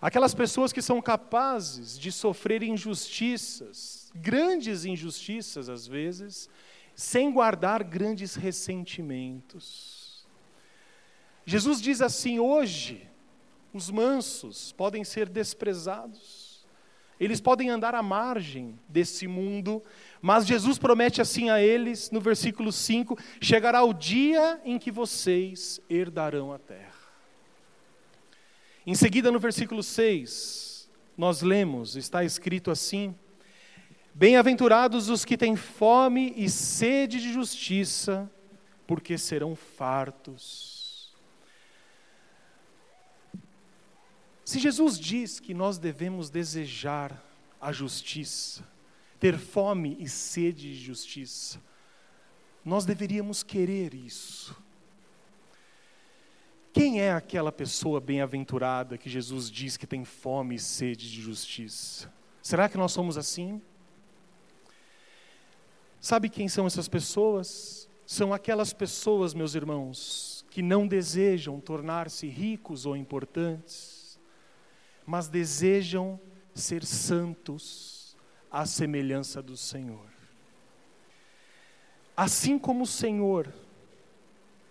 Aquelas 0.01 0.35
pessoas 0.35 0.73
que 0.73 0.81
são 0.81 1.03
capazes 1.03 1.99
de 1.99 2.11
sofrer 2.11 2.63
injustiças, 2.63 4.11
grandes 4.15 4.87
injustiças 4.87 5.69
às 5.69 5.87
vezes, 5.87 6.49
sem 6.95 7.31
guardar 7.31 7.85
grandes 7.85 8.37
ressentimentos. 8.37 10.27
Jesus 11.45 11.79
diz 11.79 12.01
assim: 12.01 12.39
hoje, 12.39 13.07
os 13.73 13.91
mansos 13.91 14.73
podem 14.73 15.05
ser 15.05 15.29
desprezados, 15.29 16.67
eles 17.19 17.41
podem 17.41 17.71
andar 17.71 17.95
à 17.95 18.03
margem 18.03 18.79
desse 18.89 19.29
mundo, 19.29 19.83
mas 20.21 20.47
Jesus 20.47 20.77
promete 20.79 21.21
assim 21.21 21.51
a 21.51 21.63
eles, 21.63 22.11
no 22.11 22.21
versículo 22.21 22.73
5: 22.73 23.17
chegará 23.41 23.85
o 23.85 23.95
dia 23.95 24.61
em 24.65 24.79
que 24.79 24.91
vocês 24.91 25.81
herdarão 25.89 26.53
a 26.53 26.59
terra. 26.59 26.91
Em 28.85 28.95
seguida, 28.95 29.31
no 29.31 29.39
versículo 29.39 29.85
6, 29.85 30.91
nós 31.17 31.43
lemos, 31.43 31.95
está 31.95 32.25
escrito 32.25 32.71
assim: 32.73 33.15
Bem-aventurados 34.13 35.09
os 35.09 35.25
que 35.25 35.39
têm 35.39 35.55
fome 35.55 36.35
e 36.37 36.51
sede 36.51 37.21
de 37.21 37.33
justiça, 37.33 38.29
porque 38.85 39.17
serão 39.17 39.55
fartos. 39.55 40.82
Se 44.53 44.59
Jesus 44.59 45.01
diz 45.01 45.41
que 45.41 45.55
nós 45.55 45.79
devemos 45.79 46.29
desejar 46.29 47.25
a 47.59 47.73
justiça, 47.73 48.63
ter 49.19 49.39
fome 49.39 49.97
e 49.99 50.07
sede 50.07 50.75
de 50.75 50.85
justiça, 50.85 51.59
nós 52.63 52.85
deveríamos 52.85 53.43
querer 53.43 53.95
isso. 53.95 54.55
Quem 56.71 57.01
é 57.01 57.15
aquela 57.15 57.51
pessoa 57.51 57.99
bem-aventurada 57.99 58.99
que 58.99 59.09
Jesus 59.09 59.51
diz 59.51 59.79
que 59.79 59.87
tem 59.87 60.05
fome 60.05 60.57
e 60.57 60.59
sede 60.59 61.11
de 61.11 61.23
justiça? 61.23 62.13
Será 62.43 62.69
que 62.69 62.77
nós 62.77 62.93
somos 62.93 63.17
assim? 63.17 63.59
Sabe 65.99 66.29
quem 66.29 66.47
são 66.47 66.67
essas 66.67 66.89
pessoas? 66.89 67.89
São 68.05 68.35
aquelas 68.35 68.75
pessoas, 68.75 69.33
meus 69.33 69.55
irmãos, 69.55 70.45
que 70.51 70.61
não 70.61 70.87
desejam 70.87 71.59
tornar-se 71.59 72.27
ricos 72.27 72.85
ou 72.85 72.95
importantes, 72.95 74.02
mas 75.07 75.29
desejam 75.29 76.21
ser 76.55 76.85
santos 76.85 78.17
à 78.51 78.67
semelhança 78.67 79.43
do 79.43 79.57
Senhor. 79.57 80.11
Assim 82.17 82.59
como 82.59 82.85
o 82.85 82.87
Senhor, 82.87 83.53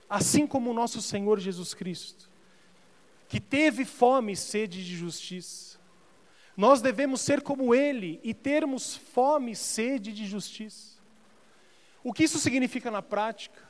assim 0.09 0.45
como 0.45 0.69
o 0.69 0.73
nosso 0.73 1.01
Senhor 1.01 1.39
Jesus 1.39 1.73
Cristo, 1.73 2.29
que 3.27 3.39
teve 3.39 3.85
fome 3.85 4.33
e 4.33 4.37
sede 4.37 4.83
de 4.83 4.95
justiça, 4.95 5.79
nós 6.55 6.81
devemos 6.81 7.21
ser 7.21 7.41
como 7.41 7.73
Ele 7.73 8.19
e 8.23 8.33
termos 8.33 8.95
fome 8.95 9.53
e 9.53 9.55
sede 9.55 10.11
de 10.13 10.25
justiça. 10.25 10.99
O 12.03 12.13
que 12.13 12.23
isso 12.23 12.39
significa 12.39 12.91
na 12.91 13.01
prática? 13.01 13.69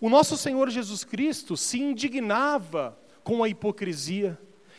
O 0.00 0.08
nosso 0.08 0.36
Senhor 0.36 0.68
Jesus 0.70 1.04
Cristo 1.04 1.56
se 1.56 1.80
indignava 1.80 2.98
com 3.24 3.42
a 3.42 3.48
hipocrisia, 3.48 4.38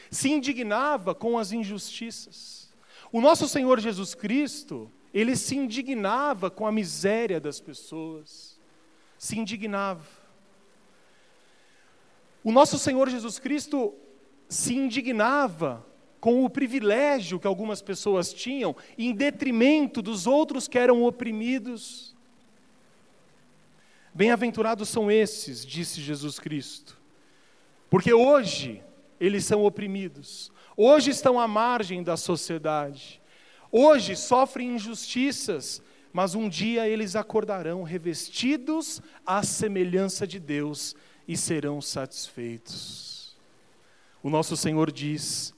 se 0.10 0.30
indignava 0.30 1.14
com 1.14 1.38
as 1.38 1.52
injustiças. 1.52 2.74
O 3.12 3.22
nosso 3.22 3.48
Senhor 3.48 3.80
Jesus 3.80 4.14
Cristo, 4.14 4.92
ele 5.14 5.36
se 5.36 5.56
indignava 5.56 6.50
com 6.50 6.66
a 6.66 6.72
miséria 6.72 7.40
das 7.40 7.60
pessoas, 7.60 8.60
se 9.18 9.38
indignava. 9.38 10.06
O 12.44 12.52
nosso 12.52 12.78
Senhor 12.78 13.10
Jesus 13.10 13.40
Cristo 13.40 13.94
se 14.48 14.76
indignava 14.76 15.86
com 16.20 16.44
o 16.44 16.50
privilégio 16.50 17.40
que 17.40 17.48
algumas 17.48 17.82
pessoas 17.82 18.34
tinham, 18.34 18.76
em 18.98 19.14
detrimento 19.14 20.02
dos 20.02 20.28
outros 20.28 20.68
que 20.68 20.78
eram 20.78 21.04
oprimidos. 21.04 22.16
Bem-aventurados 24.14 24.90
são 24.90 25.10
esses, 25.10 25.66
disse 25.66 26.02
Jesus 26.02 26.40
Cristo, 26.40 27.00
porque 27.90 28.14
hoje 28.14 28.84
eles 29.20 29.46
são 29.46 29.64
oprimidos, 29.64 30.52
hoje 30.78 31.12
estão 31.12 31.40
à 31.40 31.48
margem 31.48 32.02
da 32.02 32.16
sociedade, 32.16 33.22
hoje 33.72 34.16
sofrem 34.16 34.76
injustiças, 34.76 35.82
mas 36.12 36.36
um 36.36 36.50
dia 36.50 36.88
eles 36.88 37.16
acordarão 37.16 37.84
revestidos 37.84 39.02
à 39.26 39.44
semelhança 39.44 40.26
de 40.26 40.40
Deus 40.40 40.96
e 41.28 41.38
serão 41.38 41.82
satisfeitos. 41.82 43.38
O 44.24 44.30
nosso 44.30 44.58
Senhor 44.58 44.92
diz: 44.92 45.54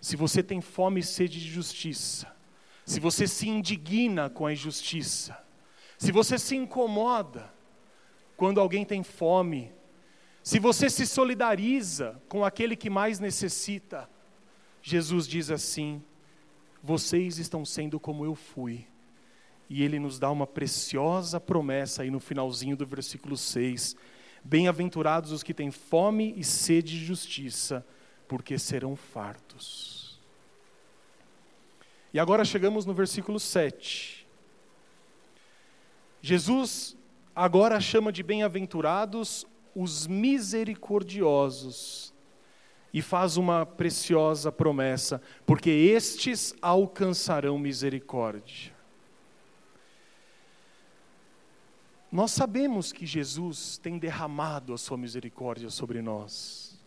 se 0.00 0.16
você 0.16 0.42
tem 0.42 0.60
fome 0.60 1.00
e 1.00 1.02
sede 1.02 1.40
de 1.40 1.50
justiça, 1.50 2.34
se 2.84 3.00
você 3.00 3.26
se 3.26 3.48
indigna 3.48 4.30
com 4.30 4.46
a 4.46 4.52
injustiça, 4.52 5.36
se 5.98 6.12
você 6.12 6.38
se 6.38 6.54
incomoda, 6.54 7.52
quando 8.36 8.60
alguém 8.60 8.84
tem 8.84 9.02
fome, 9.02 9.72
se 10.46 10.60
você 10.60 10.88
se 10.88 11.04
solidariza 11.04 12.22
com 12.28 12.44
aquele 12.44 12.76
que 12.76 12.88
mais 12.88 13.18
necessita, 13.18 14.08
Jesus 14.80 15.26
diz 15.26 15.50
assim: 15.50 16.00
vocês 16.80 17.38
estão 17.38 17.64
sendo 17.64 17.98
como 17.98 18.24
eu 18.24 18.36
fui. 18.36 18.86
E 19.68 19.82
ele 19.82 19.98
nos 19.98 20.20
dá 20.20 20.30
uma 20.30 20.46
preciosa 20.46 21.40
promessa 21.40 22.02
aí 22.02 22.12
no 22.12 22.20
finalzinho 22.20 22.76
do 22.76 22.86
versículo 22.86 23.36
6. 23.36 23.96
Bem-aventurados 24.44 25.32
os 25.32 25.42
que 25.42 25.52
têm 25.52 25.72
fome 25.72 26.32
e 26.36 26.44
sede 26.44 26.96
de 26.96 27.04
justiça, 27.04 27.84
porque 28.28 28.56
serão 28.56 28.94
fartos. 28.94 30.20
E 32.14 32.20
agora 32.20 32.44
chegamos 32.44 32.86
no 32.86 32.94
versículo 32.94 33.40
7. 33.40 34.24
Jesus 36.22 36.96
agora 37.34 37.80
chama 37.80 38.12
de 38.12 38.22
bem-aventurados 38.22 39.44
os 39.76 40.06
misericordiosos 40.06 42.14
e 42.94 43.02
faz 43.02 43.36
uma 43.36 43.66
preciosa 43.66 44.50
promessa, 44.50 45.20
porque 45.44 45.68
estes 45.68 46.54
alcançarão 46.62 47.58
misericórdia. 47.58 48.74
Nós 52.10 52.30
sabemos 52.30 52.90
que 52.90 53.04
Jesus 53.04 53.76
tem 53.76 53.98
derramado 53.98 54.72
a 54.72 54.78
sua 54.78 54.96
misericórdia 54.96 55.68
sobre 55.68 56.00
nós. 56.00 56.80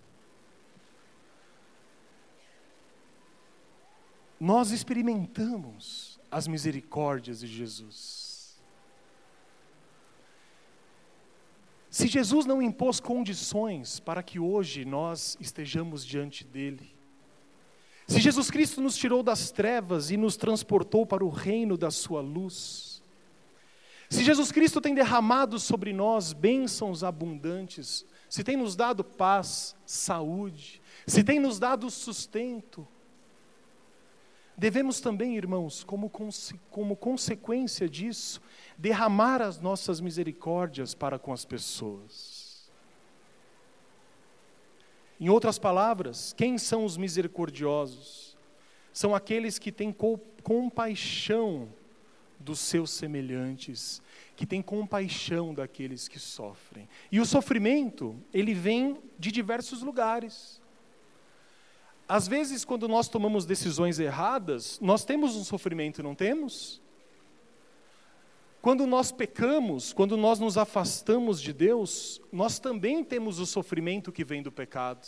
Nós 4.39 4.71
experimentamos 4.71 6.19
as 6.32 6.47
misericórdias 6.47 7.41
de 7.41 7.47
Jesus. 7.47 8.29
Se 11.89 12.08
Jesus 12.08 12.45
não 12.45 12.62
impôs 12.62 12.99
condições 12.99 13.99
para 13.99 14.21
que 14.21 14.39
hoje 14.39 14.86
nós 14.86 15.36
estejamos 15.39 16.06
diante 16.06 16.43
dele, 16.43 16.95
se 18.08 18.19
Jesus 18.19 18.49
Cristo 18.49 18.82
nos 18.82 18.95
tirou 18.95 19.23
das 19.23 19.52
trevas 19.52 20.12
e 20.12 20.17
nos 20.17 20.36
transportou 20.36 21.06
para 21.06 21.23
o 21.23 21.30
reino 21.30 21.78
da 21.78 21.91
sua 21.91 22.21
luz, 22.21 23.04
se 24.10 24.23
Jesus 24.23 24.52
Cristo 24.52 24.82
tem 24.82 24.95
derramado 24.95 25.60
sobre 25.60 25.93
nós 25.93 26.34
bênçãos 26.34 27.04
abundantes, 27.04 28.06
se 28.28 28.43
tem 28.43 28.58
nos 28.58 28.75
dado 28.75 29.04
paz, 29.04 29.75
saúde, 29.86 30.82
se 31.06 31.23
tem 31.23 31.39
nos 31.39 31.60
dado 31.60 31.89
sustento, 31.91 32.88
devemos 34.60 35.00
também, 35.00 35.38
irmãos, 35.38 35.84
como, 35.84 36.12
como 36.69 36.95
consequência 36.95 37.89
disso, 37.89 38.41
derramar 38.78 39.41
as 39.41 39.60
nossas 39.60 40.00
misericórdias 40.00 40.93
para 40.93 41.17
com 41.17 41.32
as 41.32 41.45
pessoas. 41.45 42.69
Em 45.19 45.30
outras 45.30 45.58
palavras, 45.58 46.34
quem 46.34 46.58
são 46.58 46.86
os 46.86 46.98
misericordiosos? 46.98 48.38
São 48.93 49.15
aqueles 49.15 49.58
que 49.58 49.72
têm 49.72 49.95
compaixão 50.43 51.69
dos 52.39 52.60
seus 52.60 52.91
semelhantes, 52.91 54.02
que 54.36 54.45
têm 54.45 54.62
compaixão 54.62 55.54
daqueles 55.54 56.08
que 56.08 56.17
sofrem. 56.17 56.88
E 57.12 57.19
o 57.19 57.26
sofrimento, 57.26 58.15
ele 58.34 58.54
vem 58.54 58.98
de 59.17 59.32
diversos 59.32 59.82
lugares. 59.82 60.62
Às 62.10 62.28
vezes, 62.28 62.65
quando 62.65 62.88
nós 62.88 63.08
tomamos 63.08 63.45
decisões 63.45 64.00
erradas, 64.00 64.80
nós 64.82 65.06
temos 65.06 65.36
um 65.36 65.43
sofrimento, 65.43 66.02
não 66.02 66.15
temos? 66.15 66.82
Quando 68.63 68.88
nós 68.88 69.12
pecamos, 69.12 69.93
quando 69.93 70.17
nós 70.17 70.39
nos 70.39 70.58
afastamos 70.58 71.39
de 71.39 71.54
Deus, 71.54 72.19
nós 72.32 72.58
também 72.58 73.04
temos 73.04 73.38
o 73.38 73.45
sofrimento 73.45 74.12
que 74.12 74.26
vem 74.26 74.41
do 74.41 74.52
pecado. 74.52 75.08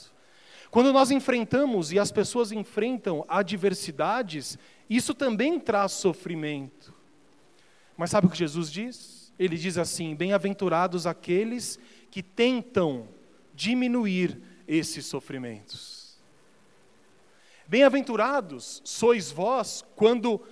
Quando 0.70 0.94
nós 0.94 1.10
enfrentamos 1.10 1.92
e 1.92 1.98
as 1.98 2.12
pessoas 2.12 2.52
enfrentam 2.52 3.26
adversidades, 3.28 4.56
isso 4.88 5.16
também 5.16 5.60
traz 5.60 5.94
sofrimento. 5.94 6.94
Mas 7.98 8.12
sabe 8.12 8.28
o 8.28 8.30
que 8.30 8.38
Jesus 8.38 8.72
diz? 8.72 9.34
Ele 9.40 9.58
diz 9.58 9.80
assim: 9.80 10.14
Bem-aventurados 10.14 11.08
aqueles 11.08 11.80
que 12.12 12.22
tentam 12.22 13.08
diminuir 13.56 14.40
esses 14.68 15.08
sofrimentos. 15.08 15.91
Bem-aventurados 17.72 18.82
sois 18.84 19.32
vós 19.32 19.82
quando 19.96 20.46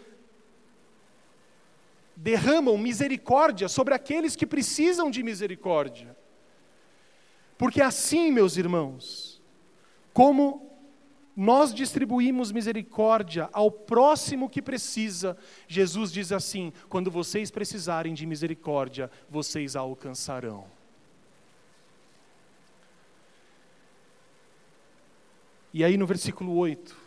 derramam 2.15 2.77
misericórdia 2.77 3.67
sobre 3.67 3.93
aqueles 3.93 4.37
que 4.37 4.47
precisam 4.47 5.11
de 5.11 5.21
misericórdia. 5.21 6.15
Porque 7.57 7.81
assim, 7.81 8.31
meus 8.31 8.55
irmãos, 8.55 9.41
como 10.13 10.71
nós 11.35 11.73
distribuímos 11.73 12.53
misericórdia 12.53 13.49
ao 13.51 13.69
próximo 13.69 14.49
que 14.49 14.61
precisa, 14.61 15.37
Jesus 15.67 16.13
diz 16.13 16.31
assim: 16.31 16.71
quando 16.87 17.11
vocês 17.11 17.51
precisarem 17.51 18.13
de 18.13 18.25
misericórdia, 18.25 19.11
vocês 19.29 19.75
a 19.75 19.81
alcançarão. 19.81 20.65
E 25.73 25.83
aí 25.83 25.97
no 25.97 26.07
versículo 26.07 26.55
8, 26.55 26.98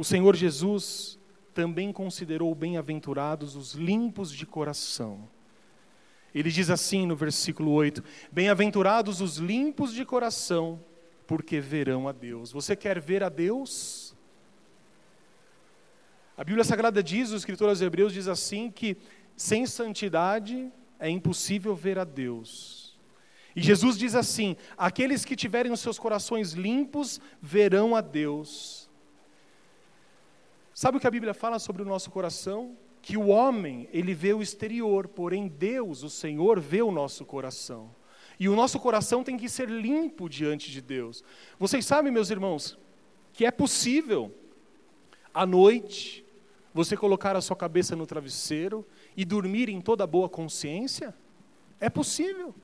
o 0.00 0.04
Senhor 0.04 0.34
Jesus 0.34 1.18
também 1.52 1.92
considerou 1.92 2.54
bem-aventurados 2.54 3.54
os 3.54 3.74
limpos 3.74 4.32
de 4.32 4.46
coração. 4.46 5.28
Ele 6.34 6.50
diz 6.50 6.70
assim 6.70 7.04
no 7.04 7.14
versículo 7.14 7.70
8: 7.72 8.02
Bem-aventurados 8.32 9.20
os 9.20 9.36
limpos 9.36 9.92
de 9.92 10.06
coração, 10.06 10.82
porque 11.26 11.60
verão 11.60 12.08
a 12.08 12.12
Deus. 12.12 12.50
Você 12.50 12.74
quer 12.74 12.98
ver 12.98 13.22
a 13.22 13.28
Deus? 13.28 14.16
A 16.34 16.42
Bíblia 16.44 16.64
Sagrada 16.64 17.02
diz, 17.02 17.30
o 17.30 17.36
escritor 17.36 17.68
aos 17.68 17.82
Hebreus 17.82 18.14
diz 18.14 18.26
assim: 18.26 18.70
que 18.70 18.96
sem 19.36 19.66
santidade 19.66 20.72
é 20.98 21.10
impossível 21.10 21.76
ver 21.76 21.98
a 21.98 22.04
Deus. 22.04 22.98
E 23.54 23.60
Jesus 23.60 23.98
diz 23.98 24.14
assim: 24.14 24.56
aqueles 24.78 25.26
que 25.26 25.36
tiverem 25.36 25.70
os 25.70 25.80
seus 25.80 25.98
corações 25.98 26.52
limpos 26.52 27.20
verão 27.42 27.94
a 27.94 28.00
Deus. 28.00 28.79
Sabe 30.80 30.96
o 30.96 31.00
que 31.00 31.06
a 31.06 31.10
Bíblia 31.10 31.34
fala 31.34 31.58
sobre 31.58 31.82
o 31.82 31.84
nosso 31.84 32.10
coração? 32.10 32.74
Que 33.02 33.14
o 33.14 33.26
homem, 33.26 33.86
ele 33.92 34.14
vê 34.14 34.32
o 34.32 34.40
exterior, 34.40 35.08
porém 35.08 35.46
Deus, 35.46 36.02
o 36.02 36.08
Senhor, 36.08 36.58
vê 36.58 36.80
o 36.80 36.90
nosso 36.90 37.22
coração. 37.26 37.94
E 38.38 38.48
o 38.48 38.56
nosso 38.56 38.80
coração 38.80 39.22
tem 39.22 39.36
que 39.36 39.46
ser 39.46 39.68
limpo 39.68 40.26
diante 40.26 40.70
de 40.70 40.80
Deus. 40.80 41.22
Vocês 41.58 41.84
sabem, 41.84 42.10
meus 42.10 42.30
irmãos, 42.30 42.78
que 43.34 43.44
é 43.44 43.50
possível, 43.50 44.34
à 45.34 45.44
noite, 45.44 46.24
você 46.72 46.96
colocar 46.96 47.36
a 47.36 47.42
sua 47.42 47.56
cabeça 47.56 47.94
no 47.94 48.06
travesseiro 48.06 48.82
e 49.14 49.22
dormir 49.22 49.68
em 49.68 49.82
toda 49.82 50.06
boa 50.06 50.30
consciência? 50.30 51.14
É 51.78 51.90
possível. 51.90 52.54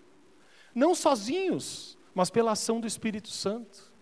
Não 0.75 0.95
sozinhos, 0.95 1.99
mas 2.15 2.31
pela 2.31 2.53
ação 2.53 2.81
do 2.81 2.87
Espírito 2.87 3.29
Santo. 3.29 3.93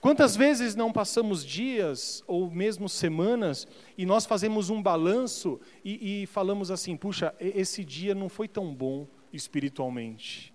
Quantas 0.00 0.34
vezes 0.34 0.74
não 0.74 0.90
passamos 0.90 1.44
dias 1.44 2.24
ou 2.26 2.50
mesmo 2.50 2.88
semanas 2.88 3.68
e 3.98 4.06
nós 4.06 4.24
fazemos 4.24 4.70
um 4.70 4.82
balanço 4.82 5.60
e, 5.84 6.22
e, 6.22 6.26
falamos 6.26 6.70
assim: 6.70 6.96
puxa, 6.96 7.34
esse 7.38 7.84
dia 7.84 8.14
não 8.14 8.28
foi 8.28 8.48
tão 8.48 8.74
bom 8.74 9.06
espiritualmente. 9.30 10.54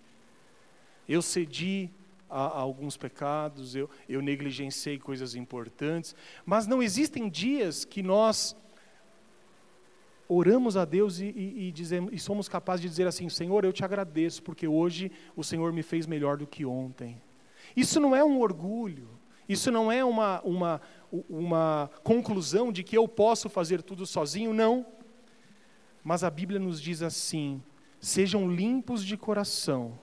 Eu 1.08 1.22
cedi 1.22 1.92
a, 2.28 2.58
alguns 2.58 2.98
pecados, 2.98 3.76
eu, 3.76 3.88
eu 4.10 4.20
negligenciei 4.20 4.98
coisas 4.98 5.36
importantes, 5.36 6.16
mas 6.44 6.66
não 6.66 6.82
existem 6.82 7.30
dias 7.30 7.86
que 7.86 8.02
nós 8.02 8.56
oramos 10.28 10.76
a 10.76 10.86
Deus 10.86 11.20
e, 11.20 11.26
e, 11.26 11.68
e, 11.68 11.72
dizemos, 11.72 12.12
e 12.12 12.18
somos 12.18 12.50
capazes 12.50 12.82
de 12.82 12.90
dizer 12.90 13.06
assim: 13.06 13.30
Senhor, 13.30 13.64
eu 13.64 13.72
te 13.72 13.86
agradeço 13.86 14.42
porque 14.42 14.68
hoje 14.68 15.12
o 15.36 15.44
Senhor 15.44 15.72
me 15.72 15.84
fez 15.84 16.08
melhor 16.08 16.36
do 16.36 16.48
que 16.48 16.66
ontem. 16.66 17.22
Isso 17.76 18.00
não 18.00 18.16
é 18.16 18.24
um 18.24 18.40
orgulho. 18.40 19.15
Isso 19.48 19.72
não 19.72 19.92
é 19.92 20.04
uma, 20.04 20.42
uma, 20.42 20.82
uma 21.30 21.90
conclusão 22.04 22.72
de 22.72 22.84
que 22.84 22.98
eu 22.98 23.08
posso 23.08 23.50
fazer 23.50 23.82
tudo 23.82 24.06
sozinho, 24.06 24.54
não. 24.54 24.86
Mas 26.04 26.24
a 26.24 26.30
Bíblia 26.30 26.60
nos 26.60 26.82
diz 26.82 27.02
assim: 27.02 27.62
sejam 28.00 28.50
limpos 28.50 29.04
de 29.04 29.16
coração, 29.16 29.98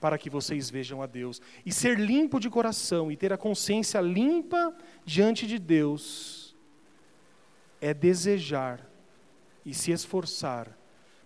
para 0.00 0.16
que 0.16 0.30
vocês 0.30 0.70
vejam 0.70 1.02
a 1.02 1.06
Deus. 1.06 1.40
E 1.64 1.72
ser 1.72 1.98
limpo 1.98 2.40
de 2.40 2.48
coração 2.48 3.12
e 3.12 3.16
ter 3.16 3.32
a 3.32 3.38
consciência 3.38 4.00
limpa 4.00 4.74
diante 5.04 5.46
de 5.46 5.58
Deus 5.58 6.56
é 7.80 7.94
desejar 7.94 8.86
e 9.64 9.72
se 9.72 9.90
esforçar 9.90 10.76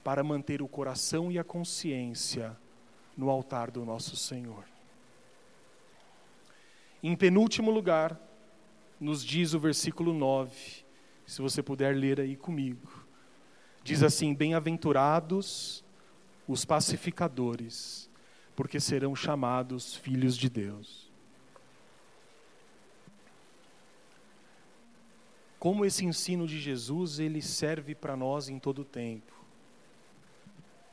para 0.03 0.23
manter 0.23 0.61
o 0.63 0.69
coração 0.69 1.33
e 1.33 1.39
a 1.39 1.45
consciência 1.45 2.57
no 3.17 3.31
altar 3.31 3.71
do 3.71 3.85
nosso 3.85 4.17
Senhor. 4.17 4.74
Em 7.07 7.15
penúltimo 7.15 7.71
lugar, 7.71 8.19
nos 8.99 9.23
diz 9.23 9.53
o 9.53 9.61
versículo 9.61 10.15
9, 10.15 10.57
se 11.27 11.43
você 11.43 11.63
puder 11.63 11.95
ler 11.95 12.19
aí 12.19 12.35
comigo. 12.35 13.05
Diz 13.83 14.03
assim: 14.03 14.33
Bem-aventurados 14.33 15.85
os 16.49 16.65
pacificadores, 16.65 18.09
porque 18.57 18.81
serão 18.81 19.15
chamados 19.15 19.95
filhos 19.95 20.35
de 20.35 20.49
Deus. 20.49 21.13
Como 25.59 25.85
esse 25.85 26.07
ensino 26.07 26.47
de 26.47 26.59
Jesus, 26.59 27.19
ele 27.19 27.43
serve 27.43 27.95
para 27.95 28.17
nós 28.17 28.49
em 28.49 28.59
todo 28.59 28.83
tempo. 28.83 29.45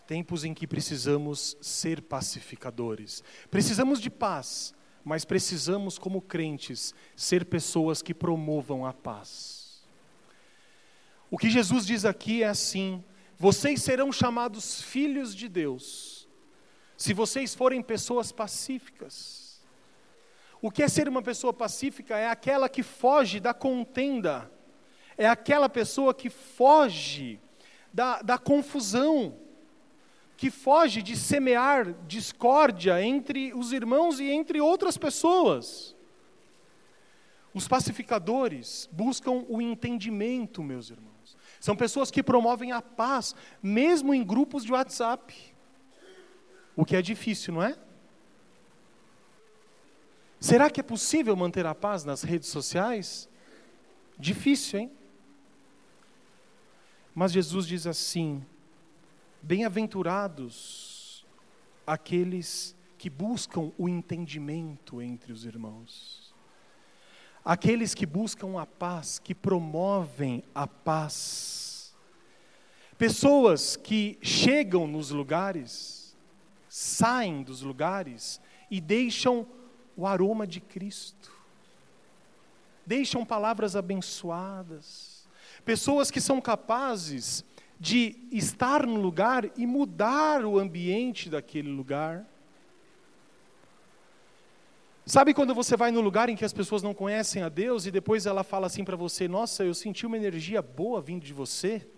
Tempos 0.06 0.44
em 0.44 0.54
que 0.54 0.68
precisamos 0.68 1.56
ser 1.62 2.02
pacificadores. 2.02 3.24
Precisamos 3.50 4.02
de 4.02 4.10
paz, 4.10 4.74
mas 5.04 5.26
precisamos, 5.26 5.98
como 5.98 6.22
crentes, 6.22 6.94
ser 7.16 7.46
pessoas 7.46 8.02
que 8.02 8.14
promovam 8.14 8.86
a 8.86 8.94
paz. 8.94 9.84
O 11.30 11.38
que 11.38 11.50
Jesus 11.50 11.86
diz 11.86 12.06
aqui 12.06 12.44
é 12.44 12.48
assim: 12.48 13.04
vocês 13.38 13.82
serão 13.82 14.12
chamados 14.12 14.82
filhos 14.82 15.34
de 15.34 15.48
Deus, 15.48 16.28
se 16.98 17.14
vocês 17.14 17.56
forem 17.56 17.82
pessoas 17.82 18.32
pacíficas. 18.32 19.42
O 20.62 20.70
que 20.70 20.84
é 20.84 20.88
ser 20.88 21.10
uma 21.10 21.24
pessoa 21.24 21.52
pacífica? 21.52 22.16
É 22.16 22.30
aquela 22.30 22.70
que 22.70 22.84
foge 22.84 23.40
da 23.40 23.52
contenda, 23.52 24.52
é 25.18 25.28
aquela 25.28 25.68
pessoa 25.68 26.14
que 26.14 26.30
foge 26.30 27.40
da, 27.92 28.22
da 28.22 28.38
confusão, 28.38 29.40
que 30.42 30.50
foge 30.50 31.04
de 31.04 31.16
semear 31.16 31.94
discórdia 32.08 33.00
entre 33.00 33.54
os 33.54 33.72
irmãos 33.72 34.20
e 34.20 34.28
entre 34.32 34.60
outras 34.60 34.98
pessoas. 34.98 35.96
Os 37.54 37.68
pacificadores 37.68 38.90
buscam 38.92 39.46
o 39.48 39.62
entendimento, 39.62 40.64
meus 40.64 40.90
irmãos. 40.90 41.38
São 41.60 41.76
pessoas 41.76 42.10
que 42.10 42.24
promovem 42.24 42.72
a 42.72 42.82
paz, 42.82 43.36
mesmo 43.62 44.16
em 44.16 44.24
grupos 44.24 44.64
de 44.64 44.72
WhatsApp. 44.72 45.32
O 46.76 46.84
que 46.86 46.96
é 46.96 47.04
difícil, 47.04 47.54
não 47.54 47.62
é? 47.62 47.78
Será 50.40 50.72
que 50.72 50.80
é 50.80 50.84
possível 50.84 51.36
manter 51.36 51.68
a 51.68 51.76
paz 51.76 52.04
nas 52.04 52.24
redes 52.24 52.50
sociais? 52.50 53.30
Difícil, 54.18 54.80
hein? 54.80 54.92
Mas 57.14 57.32
Jesus 57.32 57.68
diz 57.68 57.86
assim: 57.86 58.44
Bem-aventurados 59.44 61.26
aqueles 61.86 62.76
que 62.96 63.10
buscam 63.10 63.72
o 63.76 63.90
entendimento 63.90 65.02
entre 65.02 65.34
os 65.34 65.46
irmãos, 65.46 66.32
aqueles 67.44 67.96
que 67.96 68.06
buscam 68.06 68.62
a 68.62 68.68
paz, 68.68 69.18
que 69.18 69.34
promovem 69.34 70.44
a 70.54 70.68
paz, 70.68 71.92
pessoas 73.00 73.76
que 73.76 74.20
chegam 74.22 74.86
nos 74.86 75.10
lugares, 75.10 76.16
saem 76.70 77.42
dos 77.42 77.64
lugares 77.64 78.40
e 78.70 78.80
deixam 78.80 79.48
o 79.98 80.06
aroma 80.06 80.46
de 80.46 80.62
Cristo, 80.62 81.32
deixam 82.86 83.26
palavras 83.26 83.76
abençoadas, 83.76 85.28
pessoas 85.66 86.12
que 86.12 86.22
são 86.22 86.40
capazes 86.40 87.44
de 87.82 88.16
estar 88.32 88.86
no 88.86 89.02
lugar 89.02 89.50
e 89.58 89.66
mudar 89.66 90.46
o 90.46 90.60
ambiente 90.60 91.32
daquele 91.32 91.72
lugar. 91.72 92.24
Sabe 95.04 95.34
quando 95.34 95.56
você 95.56 95.76
vai 95.76 95.90
no 95.90 96.00
lugar 96.00 96.30
em 96.30 96.36
que 96.36 96.46
as 96.46 96.54
pessoas 96.54 96.84
não 96.84 96.94
conhecem 96.94 97.42
a 97.42 97.50
Deus 97.50 97.88
e 97.88 97.92
depois 97.92 98.28
ela 98.28 98.44
fala 98.44 98.68
assim 98.68 98.84
para 98.84 98.96
você: 98.96 99.28
Nossa, 99.28 99.64
eu 99.64 99.74
senti 99.74 100.06
uma 100.06 100.16
energia 100.16 100.62
boa 100.62 101.02
vindo 101.02 101.26
de 101.26 101.34
você? 101.34 101.90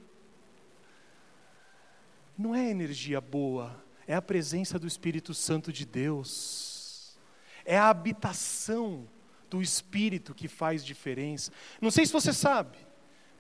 Não 2.38 2.56
é 2.56 2.70
energia 2.70 3.20
boa, 3.20 3.84
é 4.08 4.16
a 4.16 4.22
presença 4.22 4.80
do 4.80 4.88
Espírito 4.88 5.34
Santo 5.34 5.70
de 5.74 5.86
Deus, 5.86 7.20
é 7.66 7.78
a 7.78 7.90
habitação 7.90 9.06
do 9.50 9.62
Espírito 9.62 10.34
que 10.34 10.48
faz 10.48 10.84
diferença. 10.84 11.52
Não 11.82 11.92
sei 11.92 12.06
se 12.06 12.14
você 12.14 12.32
sabe, 12.32 12.78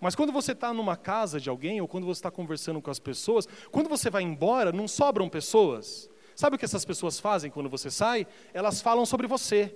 mas 0.03 0.15
quando 0.15 0.33
você 0.33 0.51
está 0.51 0.73
numa 0.73 0.97
casa 0.97 1.39
de 1.39 1.49
alguém, 1.49 1.79
ou 1.79 1.87
quando 1.87 2.05
você 2.05 2.19
está 2.19 2.29
conversando 2.29 2.81
com 2.81 2.91
as 2.91 2.99
pessoas, 2.99 3.47
quando 3.71 3.87
você 3.87 4.09
vai 4.09 4.21
embora, 4.21 4.73
não 4.73 4.85
sobram 4.85 5.29
pessoas. 5.29 6.09
Sabe 6.35 6.57
o 6.57 6.59
que 6.59 6.65
essas 6.65 6.83
pessoas 6.83 7.21
fazem 7.21 7.49
quando 7.49 7.69
você 7.69 7.89
sai? 7.89 8.27
Elas 8.53 8.81
falam 8.81 9.05
sobre 9.05 9.27
você. 9.27 9.73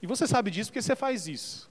E 0.00 0.06
você 0.06 0.26
sabe 0.26 0.50
disso 0.50 0.70
porque 0.70 0.80
você 0.80 0.96
faz 0.96 1.28
isso. 1.28 1.70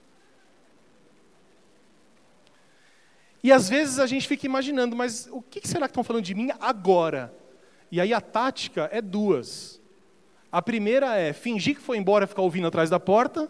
E 3.43 3.51
às 3.51 3.67
vezes 3.67 3.97
a 3.97 4.05
gente 4.05 4.27
fica 4.27 4.45
imaginando, 4.45 4.95
mas 4.95 5.27
o 5.31 5.41
que 5.41 5.67
será 5.67 5.87
que 5.87 5.91
estão 5.91 6.03
falando 6.03 6.23
de 6.23 6.35
mim 6.35 6.49
agora? 6.59 7.33
E 7.91 7.99
aí 7.99 8.13
a 8.13 8.21
tática 8.21 8.87
é 8.91 9.01
duas. 9.01 9.81
A 10.51 10.61
primeira 10.61 11.15
é 11.15 11.33
fingir 11.33 11.77
que 11.77 11.81
foi 11.81 11.97
embora 11.97 12.25
e 12.25 12.27
ficar 12.27 12.43
ouvindo 12.43 12.67
atrás 12.67 12.91
da 12.91 12.99
porta, 12.99 13.49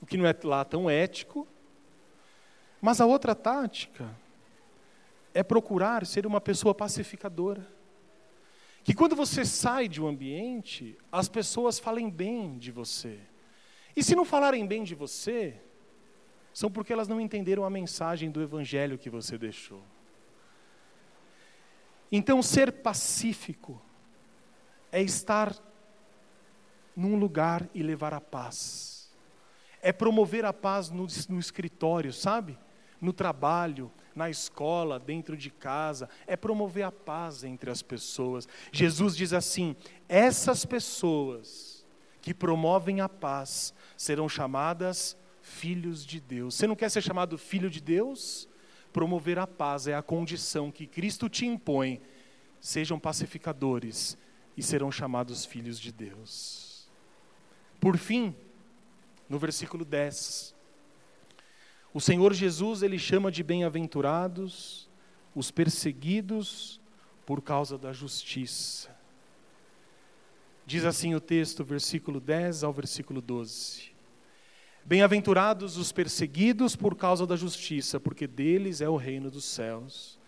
o 0.00 0.06
que 0.06 0.16
não 0.16 0.24
é 0.24 0.36
lá 0.44 0.64
tão 0.64 0.88
ético. 0.88 1.48
Mas 2.84 3.00
a 3.00 3.06
outra 3.06 3.34
tática 3.34 4.14
é 5.32 5.42
procurar 5.42 6.04
ser 6.04 6.26
uma 6.26 6.38
pessoa 6.38 6.74
pacificadora. 6.74 7.66
Que 8.82 8.92
quando 8.92 9.16
você 9.16 9.42
sai 9.42 9.88
de 9.88 10.02
um 10.02 10.06
ambiente, 10.06 10.94
as 11.10 11.26
pessoas 11.26 11.78
falem 11.78 12.10
bem 12.10 12.58
de 12.58 12.70
você. 12.70 13.18
E 13.96 14.04
se 14.04 14.14
não 14.14 14.22
falarem 14.22 14.66
bem 14.66 14.84
de 14.84 14.94
você, 14.94 15.58
são 16.52 16.70
porque 16.70 16.92
elas 16.92 17.08
não 17.08 17.18
entenderam 17.18 17.64
a 17.64 17.70
mensagem 17.70 18.30
do 18.30 18.42
evangelho 18.42 18.98
que 18.98 19.08
você 19.08 19.38
deixou. 19.38 19.82
Então, 22.12 22.42
ser 22.42 22.70
pacífico 22.70 23.80
é 24.92 25.00
estar 25.00 25.56
num 26.94 27.16
lugar 27.18 27.66
e 27.72 27.82
levar 27.82 28.12
a 28.12 28.20
paz. 28.20 29.10
É 29.80 29.90
promover 29.90 30.44
a 30.44 30.52
paz 30.52 30.90
no, 30.90 31.06
no 31.30 31.40
escritório, 31.40 32.12
sabe? 32.12 32.58
No 33.04 33.12
trabalho, 33.12 33.92
na 34.14 34.30
escola, 34.30 34.98
dentro 34.98 35.36
de 35.36 35.50
casa, 35.50 36.08
é 36.26 36.38
promover 36.38 36.84
a 36.84 36.90
paz 36.90 37.44
entre 37.44 37.70
as 37.70 37.82
pessoas. 37.82 38.48
Jesus 38.72 39.14
diz 39.14 39.34
assim: 39.34 39.76
essas 40.08 40.64
pessoas 40.64 41.84
que 42.22 42.32
promovem 42.32 43.02
a 43.02 43.08
paz 43.10 43.74
serão 43.94 44.26
chamadas 44.26 45.18
filhos 45.42 46.06
de 46.06 46.18
Deus. 46.18 46.54
Você 46.54 46.66
não 46.66 46.74
quer 46.74 46.90
ser 46.90 47.02
chamado 47.02 47.36
filho 47.36 47.68
de 47.68 47.78
Deus? 47.78 48.48
Promover 48.90 49.38
a 49.38 49.46
paz 49.46 49.86
é 49.86 49.94
a 49.94 50.00
condição 50.00 50.72
que 50.72 50.86
Cristo 50.86 51.28
te 51.28 51.44
impõe. 51.44 52.00
Sejam 52.58 52.98
pacificadores 52.98 54.16
e 54.56 54.62
serão 54.62 54.90
chamados 54.90 55.44
filhos 55.44 55.78
de 55.78 55.92
Deus. 55.92 56.88
Por 57.78 57.98
fim, 57.98 58.34
no 59.28 59.38
versículo 59.38 59.84
10, 59.84 60.53
o 61.94 62.00
Senhor 62.00 62.34
Jesus 62.34 62.82
ele 62.82 62.98
chama 62.98 63.30
de 63.30 63.44
bem-aventurados 63.44 64.90
os 65.32 65.52
perseguidos 65.52 66.80
por 67.24 67.40
causa 67.40 67.78
da 67.78 67.92
justiça. 67.92 68.94
Diz 70.66 70.84
assim 70.84 71.14
o 71.14 71.20
texto, 71.20 71.62
versículo 71.62 72.18
10 72.18 72.64
ao 72.64 72.72
versículo 72.72 73.22
12. 73.22 73.92
Bem-aventurados 74.84 75.76
os 75.76 75.92
perseguidos 75.92 76.74
por 76.74 76.96
causa 76.96 77.26
da 77.28 77.36
justiça, 77.36 78.00
porque 78.00 78.26
deles 78.26 78.80
é 78.80 78.88
o 78.88 78.96
reino 78.96 79.30
dos 79.30 79.44
céus. 79.44 80.18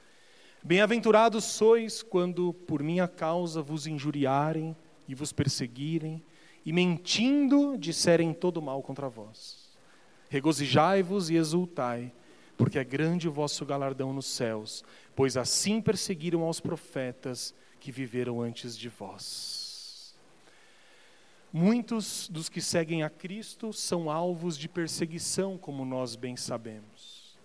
Bem-aventurados 0.63 1.45
sois 1.45 2.01
quando 2.01 2.53
por 2.53 2.81
minha 2.81 3.09
causa 3.09 3.61
vos 3.61 3.89
injuriarem 3.89 4.77
e 5.09 5.17
vos 5.17 5.33
perseguirem, 5.33 6.23
e 6.65 6.73
mentindo 6.73 7.77
disserem 7.77 8.33
todo 8.33 8.63
mal 8.63 8.83
contra 8.83 9.09
vós. 9.09 9.66
Regozijai-vos 10.29 11.31
e 11.31 11.37
exultai, 11.37 12.13
porque 12.57 12.79
é 12.79 12.85
grande 12.85 13.29
o 13.29 13.33
vosso 13.33 13.65
galardão 13.65 14.13
nos 14.13 14.27
céus, 14.27 14.85
pois 15.15 15.37
assim 15.37 15.81
perseguiram 15.81 16.43
aos 16.43 16.61
profetas 16.61 17.55
que 17.79 17.93
viveram 17.93 18.41
antes 18.41 18.77
de 18.77 18.89
vós. 18.89 20.17
Muitos 21.53 22.29
dos 22.29 22.49
que 22.49 22.61
seguem 22.61 23.03
a 23.03 23.09
Cristo 23.09 23.73
são 23.73 24.11
alvos 24.11 24.59
de 24.59 24.69
perseguição, 24.69 25.57
como 25.57 25.85
nós 25.85 26.17
bem 26.17 26.37
sabemos. 26.37 27.37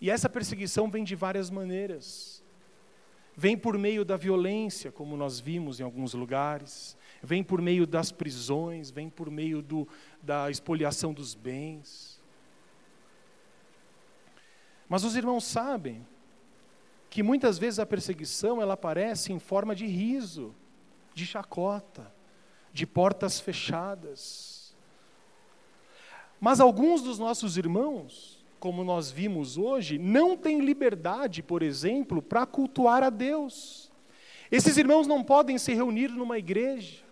E 0.00 0.10
essa 0.10 0.28
perseguição 0.28 0.90
vem 0.90 1.04
de 1.04 1.14
várias 1.14 1.48
maneiras. 1.48 2.42
Vem 3.34 3.56
por 3.56 3.78
meio 3.78 4.04
da 4.04 4.16
violência, 4.16 4.90
como 4.90 5.16
nós 5.16 5.40
vimos 5.40 5.78
em 5.78 5.82
alguns 5.82 6.12
lugares, 6.14 6.96
vem 7.26 7.44
por 7.44 7.60
meio 7.60 7.86
das 7.86 8.10
prisões, 8.10 8.90
vem 8.90 9.10
por 9.10 9.30
meio 9.30 9.60
do, 9.60 9.86
da 10.22 10.50
expoliação 10.50 11.12
dos 11.12 11.34
bens. 11.34 12.18
Mas 14.88 15.04
os 15.04 15.16
irmãos 15.16 15.44
sabem 15.44 16.06
que 17.10 17.22
muitas 17.22 17.58
vezes 17.58 17.78
a 17.78 17.86
perseguição 17.86 18.62
ela 18.62 18.74
aparece 18.74 19.32
em 19.32 19.38
forma 19.38 19.74
de 19.74 19.86
riso, 19.86 20.54
de 21.14 21.26
chacota 21.26 22.14
de 22.76 22.86
portas 22.86 23.40
fechadas. 23.40 24.76
Mas 26.38 26.60
alguns 26.60 27.00
dos 27.00 27.18
nossos 27.18 27.56
irmãos, 27.56 28.44
como 28.60 28.84
nós 28.84 29.10
vimos 29.10 29.56
hoje, 29.56 29.96
não 29.96 30.36
têm 30.36 30.60
liberdade, 30.60 31.42
por 31.42 31.62
exemplo, 31.62 32.20
para 32.20 32.44
cultuar 32.44 33.02
a 33.02 33.08
Deus. 33.08 33.90
Esses 34.52 34.76
irmãos 34.76 35.06
não 35.06 35.24
podem 35.24 35.56
se 35.56 35.72
reunir 35.72 36.08
numa 36.08 36.36
igreja, 36.36 37.02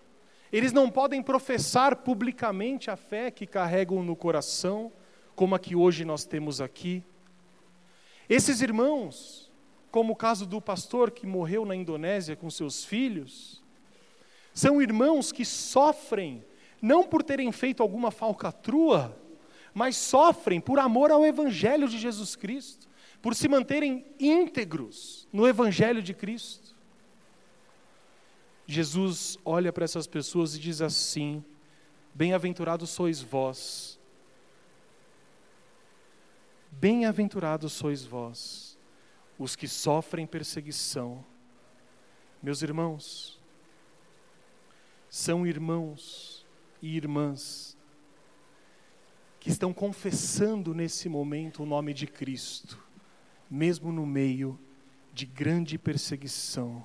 eles 0.57 0.73
não 0.73 0.89
podem 0.89 1.21
professar 1.21 1.97
publicamente 1.97 2.89
a 2.89 2.95
fé 2.95 3.29
que 3.29 3.45
carregam 3.45 4.05
no 4.05 4.15
coração, 4.15 4.93
como 5.35 5.53
a 5.53 5.59
que 5.59 5.75
hoje 5.75 6.05
nós 6.05 6.25
temos 6.25 6.61
aqui. 6.61 7.03
Esses 8.29 8.61
irmãos, 8.61 9.51
como 9.91 10.13
o 10.13 10.17
caso 10.17 10.47
do 10.47 10.61
pastor 10.61 11.11
que 11.11 11.27
morreu 11.27 11.65
na 11.65 11.75
Indonésia 11.75 12.37
com 12.37 12.49
seus 12.49 12.85
filhos, 12.85 13.61
são 14.53 14.81
irmãos 14.81 15.33
que 15.33 15.45
sofrem, 15.45 16.45
não 16.81 17.03
por 17.03 17.25
terem 17.25 17.51
feito 17.51 17.83
alguma 17.83 18.13
falcatrua, 18.13 19.21
mas 19.75 19.97
sofrem 19.97 20.61
por 20.61 20.79
amor 20.79 21.11
ao 21.11 21.27
Evangelho 21.27 21.89
de 21.89 21.99
Jesus 21.99 22.37
Cristo, 22.37 22.89
por 23.21 23.35
se 23.35 23.49
manterem 23.49 24.07
íntegros 24.21 25.27
no 25.33 25.49
Evangelho 25.49 26.01
de 26.01 26.15
Cristo. 26.15 26.74
Jesus 28.67 29.39
olha 29.45 29.73
para 29.73 29.85
essas 29.85 30.07
pessoas 30.07 30.55
e 30.55 30.59
diz 30.59 30.81
assim: 30.81 31.45
Bem-aventurados 32.15 32.91
sois 32.91 33.21
vós, 33.21 33.99
bem-aventurados 36.71 37.73
sois 37.73 38.05
vós, 38.05 38.79
os 39.39 39.55
que 39.55 39.69
sofrem 39.69 40.27
perseguição. 40.27 41.25
Meus 42.43 42.63
irmãos, 42.63 43.41
são 45.09 45.47
irmãos 45.47 46.47
e 46.81 46.97
irmãs 46.97 47.77
que 49.39 49.51
estão 49.51 49.75
confessando 49.75 50.75
nesse 50.75 51.09
momento 51.09 51.63
o 51.63 51.67
nome 51.67 51.93
de 51.93 52.07
Cristo, 52.07 52.83
mesmo 53.51 53.93
no 53.93 54.07
meio 54.07 54.59
de 55.13 55.27
grande 55.27 55.79
perseguição. 55.79 56.85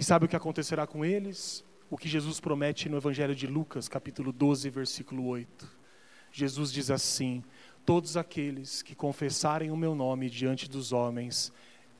E 0.00 0.02
sabe 0.02 0.24
o 0.24 0.28
que 0.28 0.34
acontecerá 0.34 0.86
com 0.86 1.04
eles? 1.04 1.62
O 1.90 1.98
que 1.98 2.08
Jesus 2.08 2.40
promete 2.40 2.88
no 2.88 2.96
Evangelho 2.96 3.34
de 3.34 3.46
Lucas, 3.46 3.86
capítulo 3.86 4.32
12, 4.32 4.70
versículo 4.70 5.26
8. 5.26 5.68
Jesus 6.32 6.72
diz 6.72 6.90
assim: 6.90 7.44
Todos 7.84 8.16
aqueles 8.16 8.80
que 8.80 8.94
confessarem 8.94 9.70
o 9.70 9.76
meu 9.76 9.94
nome 9.94 10.30
diante 10.30 10.70
dos 10.70 10.90
homens, 10.90 11.52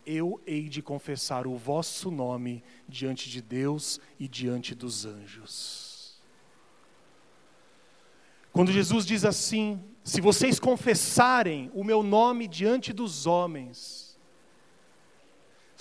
eu 0.06 0.40
hei 0.46 0.66
de 0.66 0.80
confessar 0.80 1.46
o 1.46 1.58
vosso 1.58 2.10
nome 2.10 2.64
diante 2.88 3.28
de 3.28 3.42
Deus 3.42 4.00
e 4.18 4.26
diante 4.26 4.74
dos 4.74 5.04
anjos. 5.04 6.18
Quando 8.50 8.72
Jesus 8.72 9.04
diz 9.04 9.26
assim: 9.26 9.78
se 10.02 10.22
vocês 10.22 10.58
confessarem 10.58 11.70
o 11.74 11.84
meu 11.84 12.02
nome 12.02 12.48
diante 12.48 12.94
dos 12.94 13.26
homens, 13.26 14.09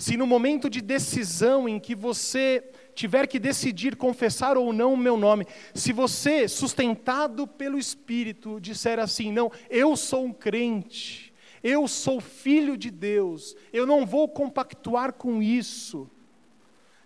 se 0.00 0.16
no 0.16 0.26
momento 0.26 0.70
de 0.70 0.80
decisão 0.80 1.68
em 1.68 1.78
que 1.78 1.94
você 1.94 2.64
tiver 2.94 3.26
que 3.26 3.38
decidir 3.38 3.96
confessar 3.96 4.56
ou 4.56 4.72
não 4.72 4.94
o 4.94 4.96
meu 4.96 5.14
nome, 5.14 5.46
se 5.74 5.92
você, 5.92 6.48
sustentado 6.48 7.46
pelo 7.46 7.78
Espírito, 7.78 8.58
disser 8.58 8.98
assim: 8.98 9.30
não, 9.30 9.52
eu 9.68 9.94
sou 9.98 10.24
um 10.24 10.32
crente, 10.32 11.34
eu 11.62 11.86
sou 11.86 12.18
filho 12.18 12.78
de 12.78 12.90
Deus, 12.90 13.54
eu 13.74 13.86
não 13.86 14.06
vou 14.06 14.26
compactuar 14.26 15.12
com 15.12 15.42
isso. 15.42 16.08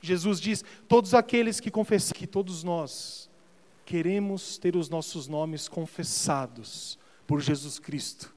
Jesus 0.00 0.40
diz: 0.40 0.64
todos 0.86 1.14
aqueles 1.14 1.58
que 1.58 1.72
confessam, 1.72 2.16
que 2.16 2.28
todos 2.28 2.62
nós 2.62 3.28
queremos 3.84 4.56
ter 4.56 4.76
os 4.76 4.88
nossos 4.88 5.26
nomes 5.26 5.66
confessados 5.66 6.96
por 7.26 7.40
Jesus 7.40 7.80
Cristo, 7.80 8.32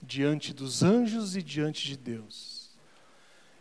diante 0.00 0.54
dos 0.54 0.82
anjos 0.82 1.36
e 1.36 1.42
diante 1.42 1.86
de 1.86 1.98
Deus. 1.98 2.59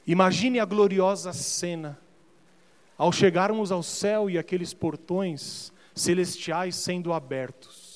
Imagine 0.10 0.60
a 0.60 0.66
gloriosa 0.66 1.32
cena, 1.32 1.98
ao 2.98 3.12
chegarmos 3.12 3.72
ao 3.72 3.82
céu 3.82 4.30
e 4.30 4.38
aqueles 4.38 4.74
portões 4.74 5.72
celestiais 5.94 6.76
sendo 6.76 7.14
abertos 7.14 7.90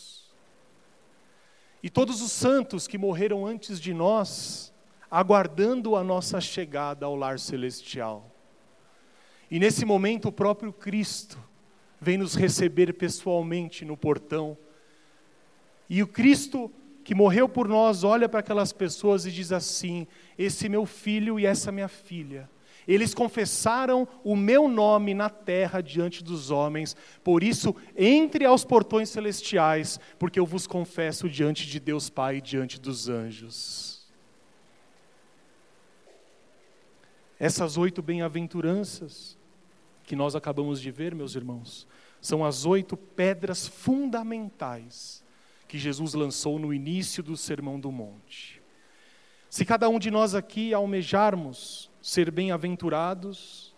e 1.83 1.89
todos 1.89 2.21
os 2.21 2.31
santos 2.31 2.87
que 2.87 2.97
morreram 2.97 3.45
antes 3.45 3.77
de 3.77 3.93
nós, 3.93 4.73
aguardando 5.11 5.97
a 5.97 6.03
nossa 6.03 6.39
chegada 6.39 7.05
ao 7.05 7.13
lar 7.13 7.37
celestial. 7.37 8.31
E 9.51 9.59
nesse 9.59 9.83
momento, 9.83 10.29
o 10.29 10.31
próprio 10.31 10.71
Cristo 10.71 11.37
vem 11.99 12.17
nos 12.17 12.35
receber 12.35 12.93
pessoalmente 12.93 13.83
no 13.83 13.97
portão. 13.97 14.57
E 15.89 16.01
o 16.01 16.07
Cristo 16.07 16.71
que 17.03 17.13
morreu 17.13 17.49
por 17.49 17.67
nós, 17.67 18.03
olha 18.03 18.29
para 18.29 18.39
aquelas 18.39 18.71
pessoas 18.71 19.25
e 19.25 19.31
diz 19.31 19.51
assim: 19.51 20.07
Esse 20.37 20.69
meu 20.69 20.85
filho 20.85 21.39
e 21.39 21.45
essa 21.45 21.71
minha 21.71 21.87
filha. 21.87 22.49
Eles 22.87 23.13
confessaram 23.13 24.07
o 24.23 24.35
meu 24.35 24.67
nome 24.67 25.13
na 25.13 25.29
terra 25.29 25.81
diante 25.81 26.21
dos 26.21 26.51
homens, 26.51 26.95
por 27.23 27.41
isso, 27.41 27.73
entre 27.95 28.45
aos 28.45 28.65
portões 28.65 29.09
celestiais, 29.09 29.99
porque 30.19 30.39
eu 30.39 30.45
vos 30.45 30.67
confesso 30.67 31.29
diante 31.29 31.65
de 31.65 31.79
Deus 31.79 32.09
Pai 32.09 32.37
e 32.37 32.41
diante 32.41 32.79
dos 32.79 33.07
anjos. 33.07 34.05
Essas 37.39 37.77
oito 37.77 38.01
bem-aventuranças 38.01 39.37
que 40.03 40.15
nós 40.15 40.35
acabamos 40.35 40.81
de 40.81 40.91
ver, 40.91 41.15
meus 41.15 41.35
irmãos, 41.35 41.87
são 42.19 42.43
as 42.43 42.65
oito 42.65 42.97
pedras 42.97 43.65
fundamentais 43.65 45.22
que 45.73 45.79
Jesus 45.79 46.13
lançou 46.13 46.59
no 46.59 46.71
início 46.71 47.23
do 47.23 47.35
Sermão 47.35 47.79
do 47.79 47.91
Monte. 47.91 48.61
Se 49.49 49.65
cada 49.65 49.89
um 49.89 49.97
de 49.97 50.11
nós 50.11 50.35
aqui 50.35 50.71
almejarmos 50.71 51.89
ser 51.99 52.29
bem-aventurados, 52.29 53.75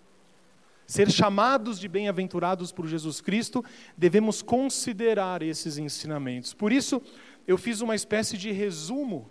ser 0.85 1.09
chamados 1.09 1.79
de 1.79 1.87
bem-aventurados 1.87 2.73
por 2.73 2.85
Jesus 2.85 3.21
Cristo, 3.21 3.63
devemos 3.95 4.41
considerar 4.41 5.41
esses 5.41 5.77
ensinamentos. 5.77 6.53
Por 6.53 6.73
isso, 6.73 7.01
eu 7.47 7.57
fiz 7.57 7.79
uma 7.79 7.95
espécie 7.95 8.37
de 8.37 8.51
resumo 8.51 9.29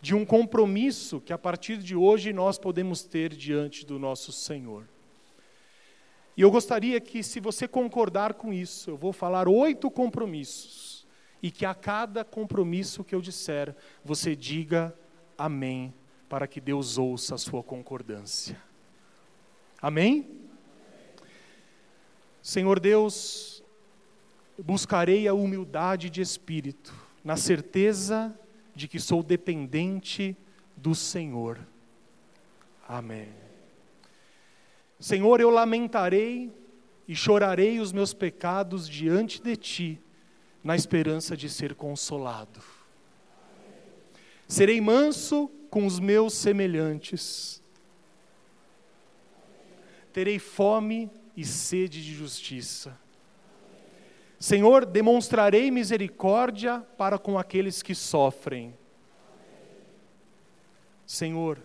de 0.00 0.16
um 0.16 0.24
compromisso 0.24 1.20
que 1.20 1.32
a 1.32 1.38
partir 1.38 1.78
de 1.78 1.94
hoje 1.94 2.32
nós 2.32 2.58
podemos 2.58 3.04
ter 3.04 3.32
diante 3.32 3.86
do 3.86 3.96
nosso 3.96 4.32
Senhor. 4.32 4.88
E 6.36 6.40
eu 6.40 6.50
gostaria 6.50 7.00
que, 7.00 7.22
se 7.22 7.38
você 7.38 7.68
concordar 7.68 8.34
com 8.34 8.52
isso, 8.52 8.90
eu 8.90 8.96
vou 8.96 9.12
falar 9.12 9.46
oito 9.46 9.88
compromissos, 9.88 10.91
e 11.42 11.50
que 11.50 11.66
a 11.66 11.74
cada 11.74 12.24
compromisso 12.24 13.02
que 13.02 13.14
eu 13.14 13.20
disser, 13.20 13.74
você 14.04 14.36
diga 14.36 14.94
amém, 15.36 15.92
para 16.28 16.46
que 16.46 16.60
Deus 16.60 16.96
ouça 16.96 17.34
a 17.34 17.38
sua 17.38 17.62
concordância. 17.62 18.62
Amém? 19.80 20.40
Senhor 22.40 22.78
Deus, 22.78 23.62
buscarei 24.56 25.26
a 25.26 25.34
humildade 25.34 26.08
de 26.08 26.20
espírito, 26.20 26.94
na 27.24 27.36
certeza 27.36 28.38
de 28.74 28.86
que 28.88 28.98
sou 28.98 29.22
dependente 29.22 30.36
do 30.76 30.94
Senhor. 30.94 31.58
Amém. 32.88 33.28
Senhor, 34.98 35.40
eu 35.40 35.50
lamentarei 35.50 36.52
e 37.08 37.14
chorarei 37.14 37.80
os 37.80 37.92
meus 37.92 38.14
pecados 38.14 38.88
diante 38.88 39.42
de 39.42 39.56
ti, 39.56 40.00
na 40.62 40.76
esperança 40.76 41.36
de 41.36 41.48
ser 41.48 41.74
consolado. 41.74 42.60
Serei 44.46 44.80
manso 44.80 45.48
com 45.70 45.86
os 45.86 45.98
meus 45.98 46.34
semelhantes. 46.34 47.62
Terei 50.12 50.38
fome 50.38 51.10
e 51.36 51.44
sede 51.44 52.04
de 52.04 52.14
justiça. 52.14 52.98
Senhor, 54.38 54.84
demonstrarei 54.84 55.70
misericórdia 55.70 56.80
para 56.98 57.18
com 57.18 57.38
aqueles 57.38 57.82
que 57.82 57.94
sofrem. 57.94 58.76
Senhor, 61.06 61.62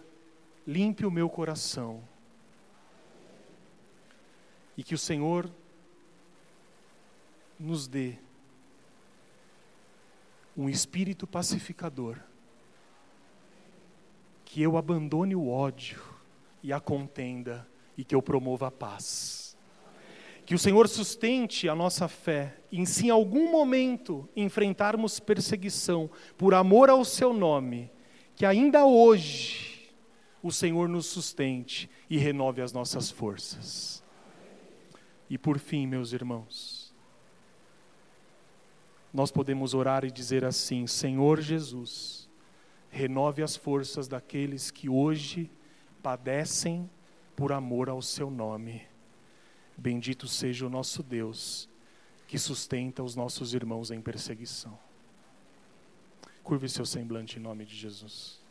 limpe 0.66 1.06
o 1.06 1.12
meu 1.12 1.30
coração 1.30 2.04
e 4.78 4.84
que 4.84 4.94
o 4.94 4.98
Senhor 4.98 5.50
nos 7.60 7.88
dê 7.88 8.16
um 10.58 10.68
espírito 10.68 11.28
pacificador, 11.28 12.18
que 14.44 14.62
eu 14.62 14.76
abandone 14.76 15.36
o 15.36 15.48
ódio 15.48 16.02
e 16.64 16.74
a 16.74 16.80
contenda 16.80 17.68
e 17.96 18.04
que 18.04 18.16
eu 18.16 18.22
promova 18.22 18.68
a 18.68 18.72
paz. 18.72 19.56
Que 20.46 20.56
o 20.56 20.60
Senhor 20.60 20.88
sustente 20.88 21.70
a 21.70 21.76
nossa 21.76 22.08
fé 22.08 22.58
e, 22.72 22.84
se 22.86 23.08
em 23.08 23.10
algum 23.10 23.52
momento 23.52 24.28
enfrentarmos 24.36 25.20
perseguição 25.20 26.10
por 26.38 26.54
amor 26.54 26.90
ao 26.90 27.06
Seu 27.06 27.34
nome, 27.34 27.92
que 28.36 28.46
ainda 28.46 28.86
hoje 28.86 29.92
o 30.42 30.52
Senhor 30.52 30.88
nos 30.88 31.06
sustente 31.08 31.90
e 32.10 32.18
renove 32.18 32.62
as 32.62 32.72
nossas 32.72 33.12
forças. 33.12 34.02
E 35.30 35.38
por 35.38 35.60
fim, 35.60 35.86
meus 35.86 36.14
irmãos, 36.14 36.87
nós 39.14 39.32
podemos 39.32 39.74
orar 39.74 40.04
e 40.06 40.12
dizer 40.12 40.44
assim: 40.46 40.86
Senhor 40.88 41.42
Jesus, 41.42 42.30
renove 42.90 43.42
as 43.42 43.56
forças 43.56 44.08
daqueles 44.08 44.72
que 44.72 44.90
hoje 44.90 45.52
padecem 46.02 46.90
por 47.36 47.52
amor 47.52 47.90
ao 47.90 48.02
seu 48.02 48.30
nome. 48.30 48.82
Bendito 49.78 50.28
seja 50.28 50.66
o 50.66 50.70
nosso 50.70 51.04
Deus, 51.04 51.70
que 52.28 52.40
sustenta 52.40 53.04
os 53.04 53.16
nossos 53.16 53.54
irmãos 53.54 53.92
em 53.92 54.02
perseguição. 54.02 54.78
Curve 56.44 56.68
seu 56.68 56.86
semblante 56.86 57.38
em 57.38 57.42
nome 57.42 57.66
de 57.66 57.76
Jesus. 57.76 58.42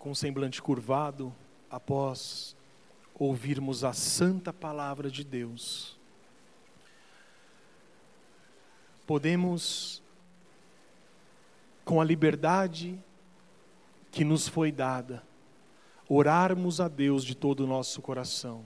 Com 0.00 0.12
o 0.12 0.16
semblante 0.16 0.62
curvado, 0.62 1.30
após 1.70 2.56
ouvirmos 3.14 3.84
a 3.84 3.92
santa 3.92 4.50
palavra 4.50 5.10
de 5.10 5.22
Deus, 5.22 5.94
podemos, 9.06 10.02
com 11.84 12.00
a 12.00 12.04
liberdade 12.04 12.98
que 14.10 14.24
nos 14.24 14.48
foi 14.48 14.72
dada, 14.72 15.22
orarmos 16.08 16.80
a 16.80 16.88
Deus 16.88 17.22
de 17.22 17.34
todo 17.34 17.64
o 17.64 17.66
nosso 17.66 18.00
coração. 18.00 18.64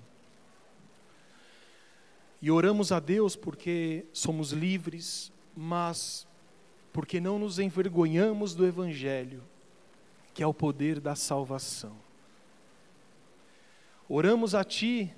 E 2.40 2.48
oramos 2.48 2.92
a 2.92 3.00
Deus 3.00 3.34
porque 3.34 4.06
somos 4.12 4.52
livres, 4.52 5.32
mas 5.56 6.28
porque 6.92 7.18
não 7.18 7.40
nos 7.40 7.58
envergonhamos 7.58 8.54
do 8.54 8.64
Evangelho 8.64 9.42
que 10.34 10.42
é 10.42 10.46
o 10.46 10.52
poder 10.52 11.00
da 11.00 11.14
salvação. 11.14 11.96
Oramos 14.08 14.54
a 14.54 14.64
Ti, 14.64 15.14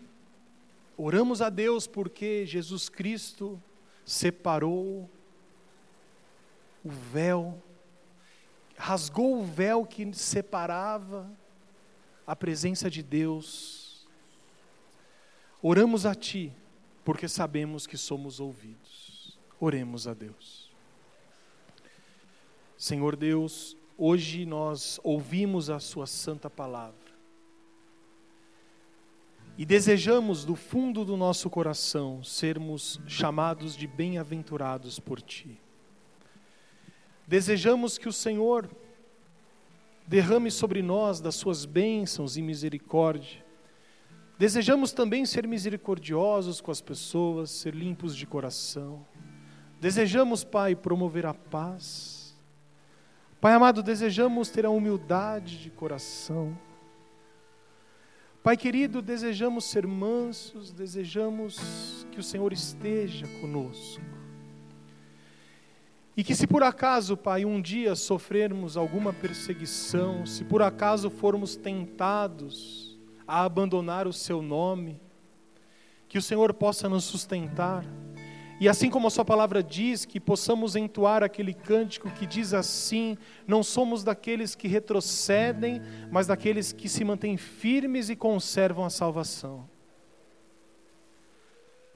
oramos 0.96 1.40
a 1.40 1.48
Deus 1.48 1.86
porque 1.86 2.44
Jesus 2.46 2.88
Cristo 2.88 3.60
separou 4.04 5.10
o 6.84 6.90
véu, 6.90 7.60
rasgou 8.76 9.40
o 9.40 9.44
véu 9.44 9.84
que 9.84 10.12
separava 10.14 11.28
a 12.26 12.36
presença 12.36 12.90
de 12.90 13.02
Deus. 13.02 14.06
Oramos 15.62 16.04
a 16.06 16.14
Ti 16.14 16.52
porque 17.04 17.26
sabemos 17.26 17.86
que 17.86 17.96
somos 17.96 18.38
ouvidos. 18.38 19.38
Oremos 19.58 20.06
a 20.06 20.12
Deus. 20.12 20.70
Senhor 22.76 23.16
Deus, 23.16 23.76
Hoje 23.98 24.44
nós 24.44 25.00
ouvimos 25.02 25.70
a 25.70 25.80
Sua 25.80 26.06
santa 26.06 26.50
palavra 26.50 27.06
e 29.56 29.64
desejamos 29.64 30.44
do 30.44 30.54
fundo 30.54 31.02
do 31.02 31.16
nosso 31.16 31.48
coração 31.48 32.22
sermos 32.22 33.00
chamados 33.06 33.74
de 33.74 33.86
bem-aventurados 33.86 35.00
por 35.00 35.22
Ti. 35.22 35.58
Desejamos 37.26 37.96
que 37.96 38.06
o 38.06 38.12
Senhor 38.12 38.68
derrame 40.06 40.50
sobre 40.50 40.82
nós 40.82 41.18
das 41.18 41.34
Suas 41.34 41.64
bênçãos 41.64 42.36
e 42.36 42.42
misericórdia. 42.42 43.42
Desejamos 44.38 44.92
também 44.92 45.24
ser 45.24 45.48
misericordiosos 45.48 46.60
com 46.60 46.70
as 46.70 46.82
pessoas, 46.82 47.48
ser 47.48 47.74
limpos 47.74 48.14
de 48.14 48.26
coração. 48.26 49.06
Desejamos, 49.80 50.44
Pai, 50.44 50.76
promover 50.76 51.24
a 51.24 51.32
paz 51.32 52.25
Pai 53.40 53.52
amado, 53.52 53.82
desejamos 53.82 54.48
ter 54.48 54.64
a 54.64 54.70
humildade 54.70 55.58
de 55.58 55.70
coração. 55.70 56.56
Pai 58.42 58.56
querido, 58.56 59.02
desejamos 59.02 59.64
ser 59.64 59.86
mansos, 59.86 60.72
desejamos 60.72 62.06
que 62.12 62.18
o 62.18 62.22
Senhor 62.22 62.52
esteja 62.52 63.26
conosco. 63.40 64.00
E 66.16 66.24
que 66.24 66.34
se 66.34 66.46
por 66.46 66.62
acaso, 66.62 67.14
Pai, 67.14 67.44
um 67.44 67.60
dia 67.60 67.94
sofrermos 67.94 68.76
alguma 68.76 69.12
perseguição, 69.12 70.24
se 70.24 70.44
por 70.44 70.62
acaso 70.62 71.10
formos 71.10 71.56
tentados 71.56 72.98
a 73.28 73.42
abandonar 73.42 74.06
o 74.06 74.12
Seu 74.12 74.40
nome, 74.40 74.98
que 76.08 76.16
o 76.16 76.22
Senhor 76.22 76.54
possa 76.54 76.88
nos 76.88 77.04
sustentar 77.04 77.84
E 78.58 78.68
assim 78.68 78.88
como 78.88 79.06
a 79.06 79.10
Sua 79.10 79.24
palavra 79.24 79.62
diz, 79.62 80.06
que 80.06 80.18
possamos 80.18 80.76
entoar 80.76 81.22
aquele 81.22 81.52
cântico 81.52 82.10
que 82.10 82.26
diz 82.26 82.54
assim: 82.54 83.16
não 83.46 83.62
somos 83.62 84.02
daqueles 84.02 84.54
que 84.54 84.66
retrocedem, 84.66 85.82
mas 86.10 86.26
daqueles 86.26 86.72
que 86.72 86.88
se 86.88 87.04
mantêm 87.04 87.36
firmes 87.36 88.08
e 88.08 88.16
conservam 88.16 88.84
a 88.84 88.90
salvação. 88.90 89.68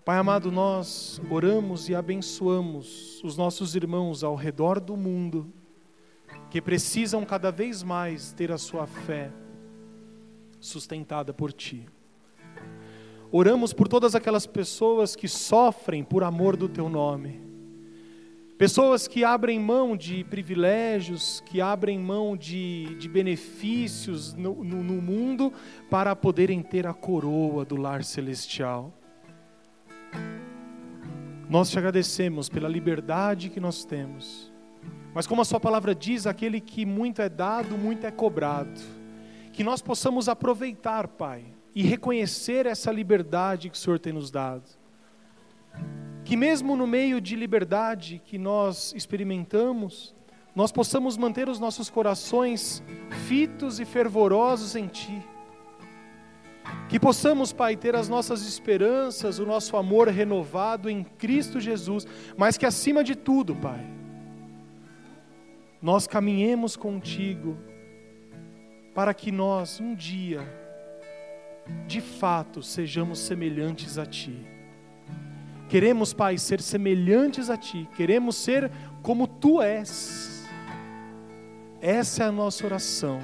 Pai 0.05 0.19
amado, 0.19 0.51
nós 0.51 1.21
oramos 1.31 1.89
e 1.89 1.95
abençoamos 1.95 3.23
os 3.23 3.37
nossos 3.37 3.75
irmãos 3.75 4.25
ao 4.25 4.35
redor 4.35 4.81
do 4.81 4.97
mundo, 4.97 5.53
que 6.51 6.61
precisam 6.61 7.25
cada 7.25 7.51
vez 7.51 7.83
mais 7.83 8.33
ter 8.33 8.51
a 8.51 8.59
sua 8.59 8.87
fé 8.87 9.31
sustentada 10.59 11.33
por 11.33 11.53
Ti. 11.53 11.87
Oramos 13.33 13.73
por 13.73 13.87
todas 13.87 14.17
aquelas 14.17 14.45
pessoas 14.45 15.15
que 15.15 15.29
sofrem 15.29 16.03
por 16.03 16.25
amor 16.25 16.57
do 16.57 16.69
Teu 16.69 16.89
nome. 16.89 17.41
Pessoas 18.59 19.07
que 19.07 19.25
abrem 19.25 19.59
mão 19.59 19.97
de 19.97 20.25
privilégios, 20.25 21.41
que 21.47 21.61
abrem 21.61 21.99
mão 21.99 22.37
de, 22.37 22.95
de 22.97 23.09
benefícios 23.09 24.35
no, 24.35 24.65
no, 24.65 24.83
no 24.83 25.01
mundo 25.01 25.53
para 25.89 26.15
poderem 26.15 26.61
ter 26.61 26.87
a 26.87 26.93
coroa 26.93 27.65
do 27.65 27.77
lar 27.77 28.03
celestial. 28.03 28.93
Nós 31.49 31.71
te 31.71 31.79
agradecemos 31.79 32.49
pela 32.49 32.69
liberdade 32.69 33.49
que 33.49 33.61
nós 33.61 33.85
temos. 33.85 34.53
Mas 35.15 35.27
como 35.27 35.41
a 35.41 35.45
sua 35.45 35.59
palavra 35.59 35.95
diz, 35.95 36.27
aquele 36.27 36.61
que 36.61 36.85
muito 36.85 37.23
é 37.23 37.29
dado, 37.29 37.79
muito 37.79 38.07
é 38.07 38.11
cobrado. 38.11 38.81
Que 39.53 39.65
nós 39.65 39.81
possamos 39.81 40.29
aproveitar, 40.29 41.09
Pai, 41.09 41.45
e 41.75 41.83
reconhecer 41.83 42.67
essa 42.67 42.91
liberdade 42.91 43.71
que 43.71 43.77
o 43.77 43.79
Senhor 43.79 43.99
tem 43.99 44.13
nos 44.13 44.31
dado. 44.31 44.65
Que 46.25 46.37
mesmo 46.37 46.77
no 46.77 46.87
meio 46.87 47.21
de 47.21 47.37
liberdade 47.37 48.21
que 48.25 48.39
nós 48.39 48.93
experimentamos, 48.97 50.15
nós 50.55 50.73
possamos 50.73 51.17
manter 51.17 51.49
os 51.49 51.61
nossos 51.61 51.89
corações 51.89 52.83
fitos 53.27 53.81
e 53.81 53.85
fervorosos 53.85 54.75
em 54.75 54.87
Ti. 54.87 55.23
Que 56.89 56.99
possamos, 56.99 57.53
Pai, 57.53 57.77
ter 57.77 57.95
as 57.95 58.09
nossas 58.09 58.47
esperanças, 58.47 59.39
o 59.39 59.47
nosso 59.47 59.77
amor 59.77 60.09
renovado 60.09 60.91
em 60.91 61.05
Cristo 61.05 61.61
Jesus, 61.61 62.07
mas 62.37 62.57
que 62.57 62.67
acima 62.67 63.03
de 63.03 63.15
tudo, 63.15 63.55
Pai, 63.57 63.85
nós 65.81 66.07
caminhemos 66.07 66.77
contigo 66.77 67.57
para 68.95 69.15
que 69.15 69.33
nós 69.33 69.81
um 69.81 69.95
dia 69.95 70.60
de 71.87 72.01
fato 72.01 72.63
sejamos 72.63 73.19
semelhantes 73.19 73.99
a 73.99 74.07
Ti. 74.07 74.47
Queremos, 75.69 76.13
Pai, 76.13 76.37
ser 76.37 76.61
semelhantes 76.61 77.49
a 77.49 77.57
Ti, 77.57 77.89
queremos 77.97 78.37
ser 78.37 78.71
como 79.03 79.27
Tu 79.27 79.63
és. 79.63 80.49
Essa 81.81 82.25
é 82.25 82.27
a 82.27 82.33
nossa 82.33 82.67
oração, 82.67 83.21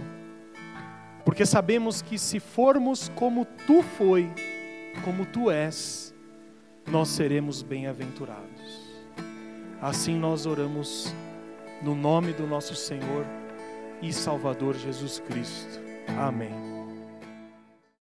porque 1.25 1.45
sabemos 1.45 2.01
que 2.01 2.19
se 2.19 2.41
formos 2.41 3.11
como 3.15 3.45
Tu 3.45 3.83
foi, 3.83 4.31
como 5.05 5.27
Tu 5.27 5.51
és, 5.51 6.15
nós 6.87 7.09
seremos 7.09 7.63
bem-aventurados. 7.63 8.87
Assim 9.81 10.17
nós 10.17 10.47
oramos 10.47 11.15
no 11.83 11.95
nome 11.95 12.33
do 12.33 12.47
nosso 12.47 12.75
Senhor 12.75 13.27
e 14.01 14.13
Salvador 14.13 14.75
Jesus 14.75 15.21
Cristo. 15.21 15.81
Amém. 16.19 16.76